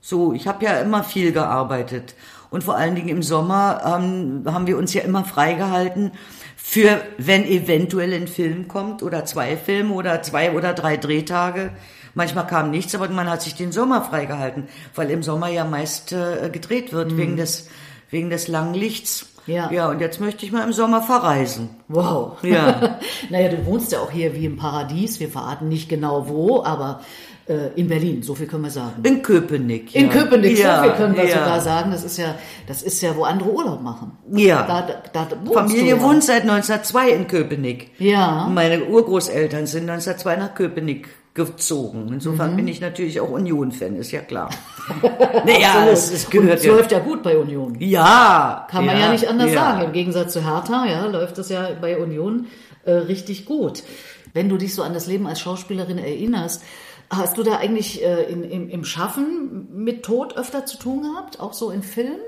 So, 0.00 0.32
ich 0.32 0.46
habe 0.46 0.64
ja 0.64 0.80
immer 0.80 1.02
viel 1.02 1.32
gearbeitet. 1.32 2.14
Und 2.50 2.64
vor 2.64 2.76
allen 2.76 2.94
Dingen 2.94 3.08
im 3.08 3.22
Sommer 3.22 3.82
ähm, 3.84 4.44
haben 4.46 4.66
wir 4.66 4.78
uns 4.78 4.94
ja 4.94 5.02
immer 5.02 5.24
freigehalten 5.24 6.12
für, 6.56 7.00
wenn 7.18 7.44
eventuell 7.44 8.12
ein 8.12 8.28
Film 8.28 8.68
kommt 8.68 9.02
oder 9.02 9.24
zwei 9.24 9.56
Filme 9.56 9.92
oder 9.94 10.22
zwei 10.22 10.52
oder 10.52 10.72
drei 10.72 10.96
Drehtage. 10.96 11.70
Manchmal 12.14 12.46
kam 12.46 12.70
nichts, 12.70 12.94
aber 12.94 13.08
man 13.08 13.28
hat 13.28 13.42
sich 13.42 13.54
den 13.54 13.70
Sommer 13.70 14.02
freigehalten, 14.02 14.68
weil 14.94 15.10
im 15.10 15.22
Sommer 15.22 15.48
ja 15.48 15.64
meist 15.64 16.12
äh, 16.12 16.48
gedreht 16.50 16.92
wird 16.92 17.16
wegen 17.16 17.36
des 17.36 17.68
wegen 18.10 18.30
des 18.30 18.48
langen 18.48 18.74
Lichts. 18.74 19.26
Ja. 19.46 19.70
Ja, 19.72 19.88
und 19.88 20.00
jetzt 20.00 20.20
möchte 20.20 20.44
ich 20.44 20.52
mal 20.52 20.62
im 20.64 20.72
Sommer 20.72 21.02
verreisen. 21.02 21.70
Wow. 21.88 22.42
Ja. 22.42 22.98
naja, 23.30 23.48
du 23.48 23.64
wohnst 23.64 23.92
ja 23.92 24.00
auch 24.00 24.10
hier 24.10 24.34
wie 24.34 24.44
im 24.44 24.56
Paradies. 24.56 25.20
Wir 25.20 25.28
verraten 25.28 25.68
nicht 25.68 25.88
genau 25.88 26.28
wo, 26.28 26.62
aber 26.62 27.00
äh, 27.48 27.68
in 27.76 27.88
Berlin, 27.88 28.22
so 28.22 28.34
viel 28.34 28.46
können 28.46 28.64
wir 28.64 28.70
sagen. 28.70 29.02
In 29.02 29.22
Köpenick. 29.22 29.94
In 29.94 30.06
ja. 30.06 30.12
Köpenick, 30.12 30.58
ja, 30.58 30.76
so 30.76 30.82
viel 30.82 30.92
können 30.92 31.16
wir 31.16 31.24
ja. 31.24 31.38
sogar 31.38 31.60
sagen. 31.62 31.90
Das 31.90 32.04
ist 32.04 32.18
ja, 32.18 32.34
das 32.66 32.82
ist 32.82 33.00
ja, 33.00 33.16
wo 33.16 33.24
andere 33.24 33.50
Urlaub 33.50 33.82
machen. 33.82 34.12
Ja. 34.32 34.66
Da, 34.66 34.82
da, 35.12 35.24
da 35.24 35.36
wohnst 35.42 35.54
Familie 35.54 35.96
du 35.96 36.02
wohnt 36.02 36.22
seit 36.22 36.42
1902 36.42 37.10
in 37.10 37.26
Köpenick. 37.26 37.90
Ja. 37.98 38.48
Meine 38.52 38.84
Urgroßeltern 38.84 39.66
sind 39.66 39.88
1902 39.88 40.36
nach 40.36 40.54
Köpenick 40.54 41.08
gezogen. 41.38 42.06
Mhm. 42.06 42.14
Insofern 42.14 42.56
bin 42.56 42.68
ich 42.68 42.80
natürlich 42.80 43.20
auch 43.20 43.30
Union-Fan, 43.30 43.96
ist 43.96 44.10
ja 44.10 44.20
klar. 44.20 44.50
naja, 45.46 45.86
es, 45.88 46.12
es 46.12 46.28
gehört 46.28 46.58
es 46.58 46.64
ja. 46.64 46.72
läuft 46.72 46.92
ja 46.92 46.98
gut 46.98 47.22
bei 47.22 47.38
Union. 47.38 47.76
Ja. 47.78 48.66
Kann 48.70 48.84
man 48.84 48.98
ja, 48.98 49.12
nicht 49.12 49.28
anders 49.28 49.52
ja. 49.52 49.60
sagen. 49.60 49.86
Im 49.86 49.92
Gegensatz 49.92 50.32
zu 50.32 50.44
Hertha, 50.44 50.84
ja, 50.86 51.06
läuft 51.06 51.38
es 51.38 51.48
ja 51.48 51.70
bei 51.80 51.96
Union 51.96 52.46
äh, 52.84 52.92
richtig 52.92 53.46
gut. 53.46 53.84
Wenn 54.34 54.48
du 54.48 54.58
dich 54.58 54.74
so 54.74 54.82
an 54.82 54.92
das 54.92 55.06
Leben 55.06 55.26
als 55.26 55.40
Schauspielerin 55.40 55.98
erinnerst, 55.98 56.62
hast 57.08 57.38
du 57.38 57.42
da 57.44 57.56
eigentlich 57.56 58.04
äh, 58.04 58.24
in, 58.24 58.42
im, 58.42 58.68
im 58.68 58.84
Schaffen 58.84 59.68
mit 59.72 60.02
Tod 60.02 60.36
öfter 60.36 60.66
zu 60.66 60.76
tun 60.76 61.02
gehabt? 61.02 61.40
Auch 61.40 61.52
so 61.52 61.70
in 61.70 61.82
Filmen? 61.82 62.20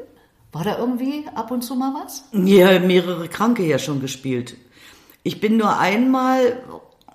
War 0.52 0.64
da 0.64 0.78
irgendwie 0.78 1.24
ab 1.34 1.50
und 1.50 1.62
zu 1.62 1.74
mal 1.74 1.92
was? 2.02 2.24
Ja, 2.32 2.78
mehrere 2.78 3.28
Kranke 3.28 3.64
ja 3.64 3.78
schon 3.78 4.00
gespielt. 4.00 4.56
Ich 5.22 5.40
bin 5.40 5.56
nur 5.56 5.78
einmal, 5.78 6.62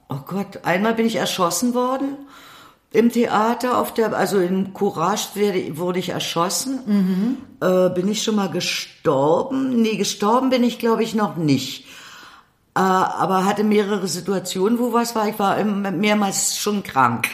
oh 0.10 0.20
Gott, 0.26 0.60
einmal 0.64 0.94
bin 0.94 1.06
ich 1.06 1.16
erschossen 1.16 1.74
worden 1.74 2.18
im 2.96 3.12
Theater 3.12 3.78
auf 3.78 3.94
der, 3.94 4.16
also 4.16 4.40
in 4.40 4.74
Courage 4.74 5.30
werde, 5.36 5.78
wurde 5.78 6.00
ich 6.00 6.10
erschossen. 6.10 6.80
Äh, 7.62 7.90
bin 7.90 8.08
ich 8.08 8.24
schon 8.24 8.36
mal 8.36 8.50
gestorben? 8.50 9.82
Nee, 9.82 9.98
gestorben 9.98 10.50
bin 10.50 10.64
ich 10.64 10.80
glaube 10.80 11.04
ich 11.04 11.14
noch 11.14 11.36
nicht. 11.36 11.86
äh, 12.76 12.80
aber 12.80 13.46
hatte 13.46 13.64
mehrere 13.64 14.08
Situationen, 14.08 14.80
wo 14.80 14.94
was 14.94 15.14
war. 15.16 15.28
Ich 15.28 15.38
war 15.40 15.62
mehrmals 15.64 16.58
schon 16.58 16.84
krank. 16.84 17.28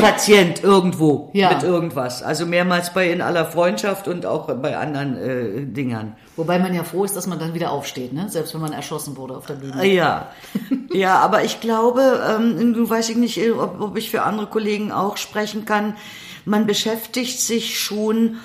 Patient 0.00 0.62
irgendwo 0.62 1.30
ja. 1.32 1.52
mit 1.52 1.62
irgendwas. 1.62 2.22
Also 2.22 2.46
mehrmals 2.46 2.92
bei 2.92 3.10
in 3.10 3.20
aller 3.20 3.46
Freundschaft 3.46 4.08
und 4.08 4.26
auch 4.26 4.46
bei 4.54 4.76
anderen 4.76 5.16
äh, 5.16 5.66
Dingern. 5.66 6.16
Wobei 6.36 6.58
man 6.58 6.74
ja 6.74 6.84
froh 6.84 7.04
ist, 7.04 7.16
dass 7.16 7.26
man 7.26 7.38
dann 7.38 7.54
wieder 7.54 7.70
aufsteht, 7.72 8.12
ne? 8.12 8.28
Selbst 8.28 8.54
wenn 8.54 8.60
man 8.60 8.72
erschossen 8.72 9.16
wurde 9.16 9.36
auf 9.36 9.46
der 9.46 9.54
Bühne. 9.54 9.84
Ja, 9.86 10.30
ja, 10.92 11.18
aber 11.18 11.44
ich 11.44 11.60
glaube, 11.60 12.22
ähm, 12.28 12.74
du 12.74 12.88
weiß 12.88 13.08
ich 13.10 13.16
nicht, 13.16 13.40
ob, 13.52 13.80
ob 13.80 13.96
ich 13.96 14.10
für 14.10 14.22
andere 14.22 14.46
Kollegen 14.46 14.92
auch 14.92 15.16
sprechen 15.16 15.64
kann. 15.64 15.96
Man 16.44 16.66
beschäftigt 16.66 17.40
sich 17.40 17.78
schon 17.78 18.36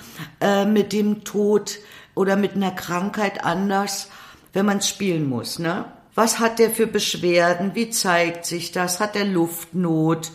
äh, 0.42 0.66
mit 0.66 0.92
dem 0.92 1.24
Tod 1.24 1.80
oder 2.16 2.36
mit 2.36 2.56
einer 2.56 2.72
Krankheit 2.72 3.46
anders, 3.46 4.10
wenn 4.54 4.66
man 4.66 4.80
es 4.80 4.90
spielen 4.90 5.28
muss, 5.28 5.60
ne? 5.60 5.86
Was 6.16 6.40
hat 6.40 6.60
der 6.60 6.70
für 6.70 6.86
Beschwerden? 6.86 7.72
Wie 7.74 7.90
zeigt 7.90 8.46
sich 8.46 8.72
das? 8.72 9.00
Hat 9.00 9.16
der 9.16 9.26
Luftnot? 9.26 10.32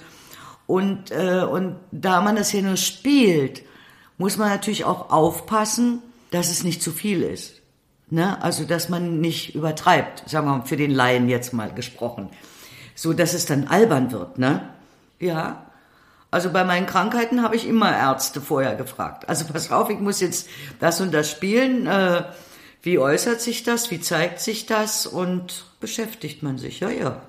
Und, 0.68 1.10
äh, 1.10 1.46
und 1.50 1.76
da 1.92 2.20
man 2.20 2.36
das 2.36 2.50
hier 2.50 2.62
nur 2.62 2.76
spielt, 2.76 3.62
muss 4.18 4.36
man 4.36 4.50
natürlich 4.50 4.84
auch 4.84 5.08
aufpassen, 5.10 6.02
dass 6.30 6.50
es 6.50 6.62
nicht 6.62 6.82
zu 6.82 6.92
viel 6.92 7.22
ist. 7.22 7.54
Ne? 8.10 8.40
Also, 8.42 8.64
dass 8.64 8.90
man 8.90 9.18
nicht 9.22 9.54
übertreibt, 9.54 10.28
sagen 10.28 10.46
wir 10.46 10.58
mal, 10.58 10.66
für 10.66 10.76
den 10.76 10.90
Laien 10.90 11.30
jetzt 11.30 11.54
mal 11.54 11.72
gesprochen. 11.72 12.28
So, 12.94 13.14
dass 13.14 13.32
es 13.32 13.46
dann 13.46 13.66
albern 13.66 14.12
wird, 14.12 14.38
ne? 14.38 14.68
Ja. 15.18 15.64
Also 16.30 16.50
bei 16.50 16.64
meinen 16.64 16.86
Krankheiten 16.86 17.42
habe 17.42 17.56
ich 17.56 17.66
immer 17.66 17.90
Ärzte 17.96 18.42
vorher 18.42 18.74
gefragt. 18.74 19.26
Also 19.26 19.46
pass 19.46 19.72
auf, 19.72 19.88
ich 19.88 19.98
muss 19.98 20.20
jetzt 20.20 20.50
das 20.80 21.00
und 21.00 21.14
das 21.14 21.30
spielen. 21.30 21.86
Äh, 21.86 22.24
wie 22.82 22.98
äußert 22.98 23.40
sich 23.40 23.62
das? 23.62 23.90
Wie 23.90 24.02
zeigt 24.02 24.40
sich 24.40 24.66
das? 24.66 25.06
Und 25.06 25.64
beschäftigt 25.80 26.42
man 26.42 26.58
sich, 26.58 26.80
ja, 26.80 26.90
ja. 26.90 27.22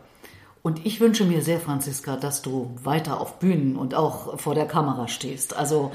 Und 0.61 0.85
ich 0.85 0.99
wünsche 0.99 1.23
mir 1.23 1.41
sehr, 1.41 1.59
Franziska, 1.59 2.17
dass 2.17 2.41
du 2.41 2.71
weiter 2.83 3.21
auf 3.21 3.39
Bühnen 3.39 3.75
und 3.75 3.95
auch 3.95 4.37
vor 4.39 4.55
der 4.55 4.65
Kamera 4.65 5.07
stehst. 5.07 5.55
Also 5.55 5.91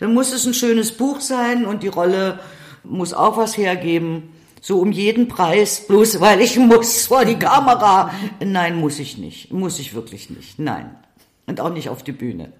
dann 0.00 0.14
muss 0.14 0.32
es 0.32 0.46
ein 0.46 0.54
schönes 0.54 0.92
Buch 0.92 1.20
sein 1.20 1.66
und 1.66 1.82
die 1.82 1.88
Rolle 1.88 2.38
muss 2.84 3.12
auch 3.12 3.36
was 3.36 3.56
hergeben. 3.56 4.30
So 4.60 4.80
um 4.80 4.92
jeden 4.92 5.28
Preis, 5.28 5.86
bloß 5.86 6.20
weil 6.20 6.40
ich 6.40 6.58
muss 6.58 7.06
vor 7.06 7.24
die 7.24 7.38
Kamera. 7.38 8.10
Nein, 8.42 8.76
muss 8.76 8.98
ich 8.98 9.18
nicht. 9.18 9.52
Muss 9.52 9.78
ich 9.78 9.94
wirklich 9.94 10.30
nicht. 10.30 10.58
Nein. 10.58 10.96
Und 11.46 11.60
auch 11.60 11.70
nicht 11.70 11.90
auf 11.90 12.02
die 12.02 12.12
Bühne. 12.12 12.52